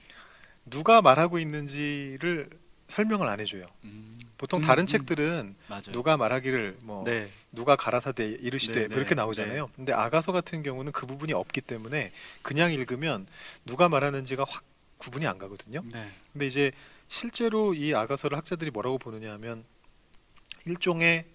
누가 0.65 1.01
말하고 1.01 1.39
있는지를 1.39 2.49
설명을 2.89 3.27
안 3.27 3.39
해줘요. 3.39 3.65
음, 3.83 4.17
보통 4.37 4.61
음, 4.61 4.65
다른 4.65 4.83
음. 4.83 4.87
책들은 4.87 5.55
맞아요. 5.67 5.91
누가 5.91 6.15
말하기를 6.15 6.77
뭐 6.81 7.03
네. 7.05 7.29
누가 7.51 7.75
가라사대 7.75 8.25
이르시되 8.25 8.81
네, 8.81 8.87
네, 8.87 8.95
이렇게 8.95 9.15
나오잖아요. 9.15 9.69
근데 9.75 9.93
아가서 9.93 10.31
같은 10.31 10.63
경우는 10.63 10.91
그 10.91 11.05
부분이 11.05 11.33
없기 11.33 11.61
때문에 11.61 12.11
그냥 12.43 12.71
읽으면 12.71 13.27
누가 13.65 13.89
말하는지가 13.89 14.45
확 14.47 14.63
구분이 14.97 15.25
안 15.27 15.37
가거든요. 15.37 15.83
네. 15.91 16.09
근데 16.33 16.47
이제 16.47 16.71
실제로 17.07 17.73
이 17.73 17.93
아가서를 17.93 18.37
학자들이 18.37 18.71
뭐라고 18.71 18.97
보느냐 18.97 19.31
하면 19.33 19.63
일종의 20.65 21.25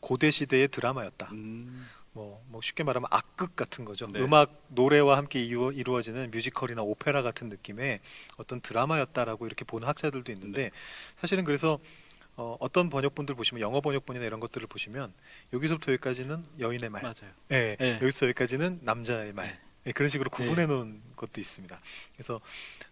고대 0.00 0.30
시대의 0.30 0.68
드라마였다. 0.68 1.30
음, 1.32 1.86
뭐, 2.12 2.42
뭐 2.48 2.60
쉽게 2.60 2.82
말하면 2.82 3.06
악극 3.10 3.54
같은 3.54 3.84
거죠. 3.84 4.06
네. 4.10 4.20
음악 4.20 4.64
노래와 4.68 5.16
함께 5.16 5.44
이루, 5.44 5.72
이루어지는 5.72 6.30
뮤지컬이나 6.30 6.82
오페라 6.82 7.22
같은 7.22 7.48
느낌의 7.48 8.00
어떤 8.36 8.60
드라마였다라고 8.60 9.46
이렇게 9.46 9.64
보는 9.64 9.86
학자들도 9.86 10.32
있는데 10.32 10.70
사실은 11.20 11.44
그래서 11.44 11.78
어, 12.36 12.56
어떤 12.58 12.88
번역본들 12.88 13.34
보시면 13.34 13.60
영어 13.60 13.80
번역본이나 13.80 14.24
이런 14.24 14.40
것들을 14.40 14.66
보시면 14.66 15.12
여기서부터 15.52 15.92
여기까지는 15.92 16.44
여인의 16.58 16.88
말, 16.88 17.02
맞아요. 17.02 17.32
예, 17.50 17.76
네. 17.78 17.98
여기서 18.00 18.26
여기까지는 18.26 18.80
남자의 18.82 19.32
말 19.32 19.60
네. 19.82 19.90
예, 19.90 19.92
그런 19.92 20.10
식으로 20.10 20.28
구분해 20.30 20.66
놓은 20.66 21.00
것도 21.16 21.40
있습니다. 21.40 21.80
그래서 22.14 22.40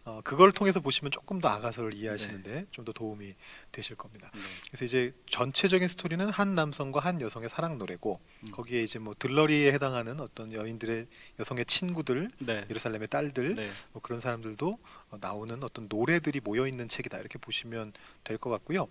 어, 0.04 0.20
그걸 0.24 0.52
통해서 0.52 0.80
보시면 0.80 1.10
조금 1.10 1.38
더 1.40 1.48
아가서를 1.48 1.92
이해하시는데 1.94 2.66
좀더 2.70 2.92
도움이 2.92 3.34
되실 3.72 3.94
겁니다. 3.96 4.30
네. 4.34 4.40
그래서 4.70 4.84
이제 4.86 5.14
전체적인 5.26 5.86
스토리는 5.86 6.28
한 6.30 6.54
남성과 6.54 7.00
한 7.00 7.20
여성의 7.20 7.50
사랑 7.50 7.76
노래고 7.78 8.20
음. 8.44 8.50
거기에 8.52 8.82
이제 8.82 8.98
뭐 8.98 9.14
들러리에 9.18 9.72
해당하는 9.72 10.18
어떤 10.20 10.52
여인들의 10.52 11.06
여성의 11.38 11.66
친구들 11.66 12.30
네. 12.38 12.64
예루살렘의 12.70 13.08
딸들 13.08 13.54
네. 13.54 13.70
뭐 13.92 14.00
그런 14.00 14.18
사람들도 14.20 14.78
어, 15.10 15.18
나오는 15.20 15.62
어떤 15.62 15.86
노래들이 15.90 16.40
모여 16.40 16.66
있는 16.66 16.88
책이다 16.88 17.18
이렇게 17.18 17.38
보시면 17.38 17.92
될 18.24 18.38
것 18.38 18.50
같고요. 18.50 18.88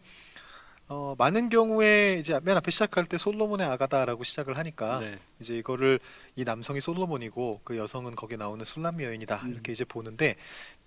어, 0.89 1.15
많은 1.17 1.49
경우에 1.49 2.17
이제 2.19 2.39
맨 2.43 2.55
앞에 2.55 2.71
시작할 2.71 3.05
때 3.05 3.17
솔로몬의 3.17 3.67
아가다라고 3.67 4.23
시작을 4.23 4.57
하니까 4.57 4.99
네. 4.99 5.19
이제 5.41 5.57
이거를 5.57 5.99
이 6.37 6.45
남성이 6.45 6.79
솔로몬이고 6.79 7.61
그 7.65 7.77
여성은 7.77 8.15
거기 8.15 8.37
나오는 8.37 8.63
술람미 8.63 9.03
여인이다 9.03 9.41
음. 9.43 9.51
이렇게 9.51 9.73
이제 9.73 9.83
보는데 9.83 10.35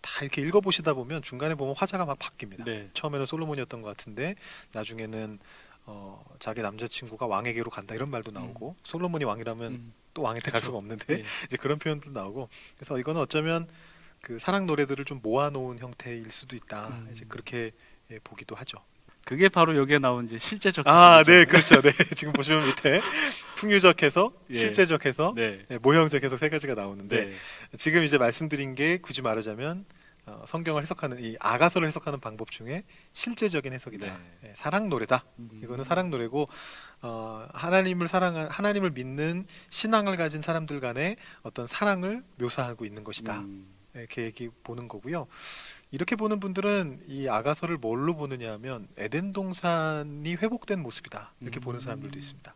다 0.00 0.22
이렇게 0.22 0.40
읽어보시다 0.40 0.94
보면 0.94 1.22
중간에 1.22 1.54
보면 1.54 1.74
화자가 1.76 2.06
막 2.06 2.18
바뀝니다. 2.18 2.64
네. 2.64 2.88
처음에는 2.94 3.26
솔로몬이었던 3.26 3.82
것 3.82 3.88
같은데 3.88 4.36
나중에는 4.72 5.38
어, 5.84 6.24
자기 6.38 6.62
남자친구가 6.62 7.26
왕에게로 7.26 7.70
간다 7.70 7.94
이런 7.94 8.10
말도 8.10 8.30
나오고 8.30 8.76
솔로몬이 8.84 9.24
왕이라면 9.24 9.72
음, 9.72 9.92
또 10.14 10.22
왕한테 10.22 10.50
갈. 10.50 10.62
수가 10.62 10.78
없는데 10.78 11.16
네. 11.16 11.22
이제 11.44 11.58
그런 11.58 11.78
표현도 11.78 12.10
나오고 12.10 12.48
그래서 12.76 12.98
이거는 12.98 13.20
어쩌면 13.20 13.68
그 14.22 14.38
사랑 14.38 14.66
노래들을 14.66 15.04
좀 15.04 15.20
모아놓은 15.22 15.78
형태일 15.78 16.30
수도 16.30 16.56
있다 16.56 16.88
음. 16.88 17.10
이제 17.12 17.26
그렇게 17.28 17.72
예, 18.10 18.18
보기도 18.24 18.54
하죠. 18.56 18.78
그게 19.30 19.48
바로 19.48 19.76
여기에 19.76 20.00
나온 20.00 20.24
이제 20.24 20.38
실제적 20.38 20.88
아. 20.88 21.22
네, 21.24 21.44
그렇죠. 21.44 21.80
네, 21.80 21.92
지금 22.16 22.32
보시면 22.32 22.66
밑에 22.66 23.00
풍유적해서 23.54 24.32
예. 24.50 24.58
실제적해서 24.58 25.34
네. 25.36 25.60
네, 25.68 25.78
모형적해서 25.78 26.36
세 26.36 26.48
가지가 26.48 26.74
나오는데 26.74 27.26
네. 27.26 27.32
지금 27.76 28.02
이제 28.02 28.18
말씀드린 28.18 28.74
게 28.74 28.98
굳이 28.98 29.22
말하자면 29.22 29.84
어, 30.26 30.42
성경을 30.48 30.82
해석하는 30.82 31.22
이 31.22 31.36
아가서를 31.38 31.86
해석하는 31.86 32.18
방법 32.18 32.50
중에 32.50 32.82
실제적인 33.12 33.72
해석이다. 33.72 34.04
네. 34.04 34.48
예, 34.48 34.52
사랑 34.56 34.88
노래다. 34.88 35.24
음. 35.38 35.60
이거는 35.62 35.84
사랑 35.84 36.10
노래고 36.10 36.48
어, 37.02 37.46
하나님을 37.54 38.08
사랑한 38.08 38.48
하나님을 38.48 38.90
믿는 38.90 39.46
신앙을 39.68 40.16
가진 40.16 40.42
사람들 40.42 40.80
간의 40.80 41.14
어떤 41.44 41.68
사랑을 41.68 42.24
묘사하고 42.34 42.84
있는 42.84 43.04
것이다. 43.04 43.38
음, 43.38 43.68
이렇게 43.94 44.22
얘기 44.22 44.48
보는 44.64 44.88
거고요. 44.88 45.28
이렇게 45.90 46.16
보는 46.16 46.40
분들은 46.40 47.04
이 47.06 47.28
아가서를 47.28 47.76
뭘로 47.76 48.14
보느냐 48.14 48.52
하면 48.52 48.88
에덴 48.96 49.32
동산이 49.32 50.34
회복된 50.36 50.80
모습이다. 50.80 51.34
이렇게 51.40 51.58
음. 51.58 51.62
보는 51.62 51.80
사람들도 51.80 52.18
있습니다. 52.18 52.54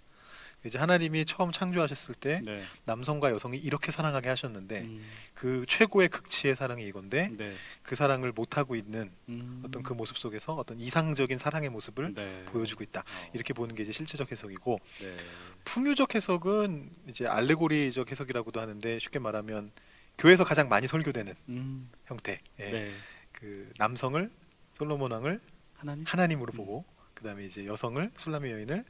이제 0.65 0.79
하나님이 0.79 1.27
처음 1.27 1.53
창조하셨을 1.53 2.15
때 2.15 2.41
네. 2.45 2.63
남성과 2.87 3.31
여성이 3.31 3.59
이렇게 3.59 3.93
사랑하게 3.93 4.31
하셨는데 4.31 4.81
음, 4.81 5.05
그 5.35 5.65
최고의 5.69 6.09
극치의 6.09 6.57
사랑이 6.57 6.87
이건데 6.87 7.29
네. 7.37 7.55
그 7.83 7.95
사랑을 7.95 8.33
못 8.33 8.57
하고 8.57 8.75
있는 8.75 9.11
음, 9.29 9.63
어떤 9.67 9.83
그 9.83 9.93
모습 9.93 10.17
속에서 10.17 10.55
어떤 10.55 10.81
이상적인 10.81 11.37
사랑의 11.37 11.69
모습을 11.69 12.15
네. 12.15 12.45
보여주고 12.47 12.83
있다. 12.83 13.01
어, 13.01 13.31
이렇게 13.35 13.53
보는 13.53 13.75
게 13.75 13.83
이제 13.83 13.93
실제적 13.93 14.33
해석이고 14.33 14.81
네. 15.01 15.17
풍유적 15.65 16.15
해석은 16.15 16.91
이제 17.09 17.27
알레고리적 17.27 18.11
해석이라고도 18.11 18.59
하는데 18.59 18.99
쉽게 18.99 19.19
말하면 19.19 19.71
교회에서 20.17 20.45
가장 20.45 20.69
많이 20.69 20.87
설교되는 20.87 21.35
음, 21.51 21.91
형태. 22.07 22.41
예. 22.61 22.91
네. 23.35 23.41
그 23.41 23.73
남성을 23.79 24.31
솔로몬 24.75 25.13
왕을 25.13 25.41
하나님 25.75 26.05
하나님으로 26.07 26.53
음. 26.55 26.57
보고 26.57 26.85
그다음에 27.15 27.45
이제 27.45 27.67
여성을 27.67 28.11
술람의 28.17 28.53
여인을 28.53 28.77
뭐 28.77 28.85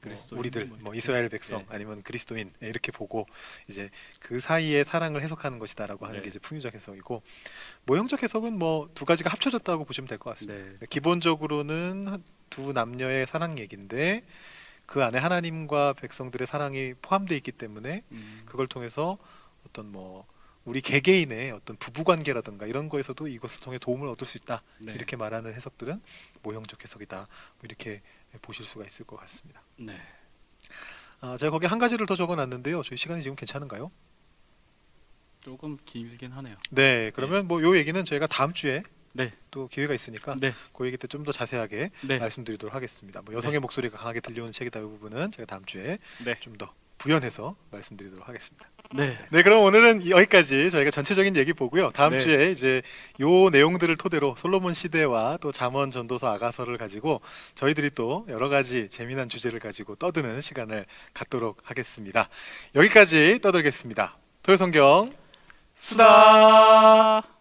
그리스도인, 0.00 0.38
우리들 0.38 0.64
뭐 0.66 0.78
뭐. 0.80 0.94
이스라엘 0.94 1.28
백성 1.28 1.58
네. 1.60 1.66
아니면 1.70 2.02
그리스도인 2.04 2.52
예, 2.62 2.68
이렇게 2.68 2.92
보고 2.92 3.26
이제 3.68 3.90
그 4.20 4.38
사이의 4.40 4.84
사랑을 4.84 5.22
해석하는 5.22 5.58
것이다라고 5.58 6.06
하는 6.06 6.18
네. 6.18 6.22
게 6.22 6.28
이제 6.28 6.38
풍유적 6.38 6.72
해석이고 6.74 7.22
모형적 7.86 8.22
해석은 8.22 8.58
뭐 8.58 8.88
두 8.94 9.04
가지가 9.04 9.30
합쳐졌다고 9.30 9.84
보시면 9.84 10.06
될 10.08 10.18
것 10.18 10.30
같습니다. 10.30 10.78
네. 10.78 10.86
기본적으로는 10.88 12.06
한- 12.08 12.24
두 12.48 12.72
남녀의 12.72 13.26
사랑 13.26 13.58
얘기인데 13.58 14.22
그 14.86 15.02
안에 15.04 15.18
하나님과 15.18 15.92
백성들의 15.94 16.46
사랑이 16.46 16.94
포함되어 17.02 17.36
있기 17.38 17.52
때문에 17.52 18.04
음, 18.12 18.42
그걸 18.46 18.66
통해서 18.68 19.18
어떤 19.66 19.90
뭐 19.92 20.26
우리 20.68 20.80
개개인의 20.80 21.52
어떤 21.52 21.76
부부 21.76 22.04
관계라든가 22.04 22.66
이런 22.66 22.88
거에서도 22.88 23.26
이것을 23.28 23.60
통해 23.60 23.78
도움을 23.78 24.06
얻을 24.08 24.26
수 24.26 24.36
있다 24.36 24.62
네. 24.78 24.92
이렇게 24.92 25.16
말하는 25.16 25.54
해석들은 25.54 26.00
모형적 26.42 26.82
해석이다 26.82 27.16
뭐 27.18 27.26
이렇게 27.62 28.02
보실 28.42 28.64
수가 28.66 28.84
있을 28.84 29.06
것 29.06 29.16
같습니다. 29.20 29.62
네. 29.76 29.96
아, 31.20 31.36
제가 31.38 31.50
거기 31.50 31.66
한 31.66 31.78
가지를 31.78 32.06
더 32.06 32.14
적어놨는데요. 32.14 32.82
저희 32.82 32.96
시간이 32.98 33.22
지금 33.22 33.34
괜찮은가요? 33.34 33.90
조금 35.40 35.78
길긴 35.84 36.32
하네요. 36.32 36.56
네, 36.70 37.10
그러면 37.14 37.48
뭐요 37.48 37.76
얘기는 37.76 38.04
저희가 38.04 38.26
다음 38.26 38.52
주에 38.52 38.82
네. 39.14 39.32
또 39.50 39.66
기회가 39.68 39.94
있으니까 39.94 40.36
네. 40.38 40.52
그 40.72 40.86
얘기 40.86 40.96
때 40.96 41.08
좀 41.08 41.24
더 41.24 41.32
자세하게 41.32 41.90
네. 42.02 42.18
말씀드리도록 42.18 42.74
하겠습니다. 42.74 43.22
뭐 43.22 43.34
여성의 43.34 43.58
목소리가 43.60 43.96
강하게 43.98 44.20
들려오는 44.20 44.52
책이다 44.52 44.80
이 44.80 44.82
부분은 44.82 45.32
제가 45.32 45.46
다음 45.46 45.64
주에 45.64 45.98
네. 46.24 46.38
좀더 46.40 46.72
부연해서 46.98 47.56
말씀드리도록 47.70 48.28
하겠습니다. 48.28 48.68
네. 48.94 49.18
네, 49.30 49.42
그럼 49.42 49.62
오늘은 49.64 50.08
여기까지 50.08 50.70
저희가 50.70 50.90
전체적인 50.90 51.36
얘기 51.36 51.52
보고요. 51.52 51.90
다음 51.90 52.12
네. 52.12 52.18
주에 52.18 52.50
이제 52.50 52.82
요 53.20 53.50
내용들을 53.50 53.96
토대로 53.96 54.34
솔로몬 54.36 54.74
시대와 54.74 55.38
또 55.40 55.52
잠언 55.52 55.90
전도서 55.90 56.26
아가서를 56.32 56.78
가지고 56.78 57.20
저희들이 57.54 57.90
또 57.94 58.26
여러 58.28 58.48
가지 58.48 58.88
재미난 58.90 59.28
주제를 59.28 59.60
가지고 59.60 59.94
떠드는 59.96 60.40
시간을 60.40 60.86
갖도록 61.14 61.58
하겠습니다. 61.64 62.28
여기까지 62.74 63.40
떠들겠습니다. 63.42 64.16
도요성경 64.42 65.10
수다. 65.74 67.22
수다. 67.22 67.37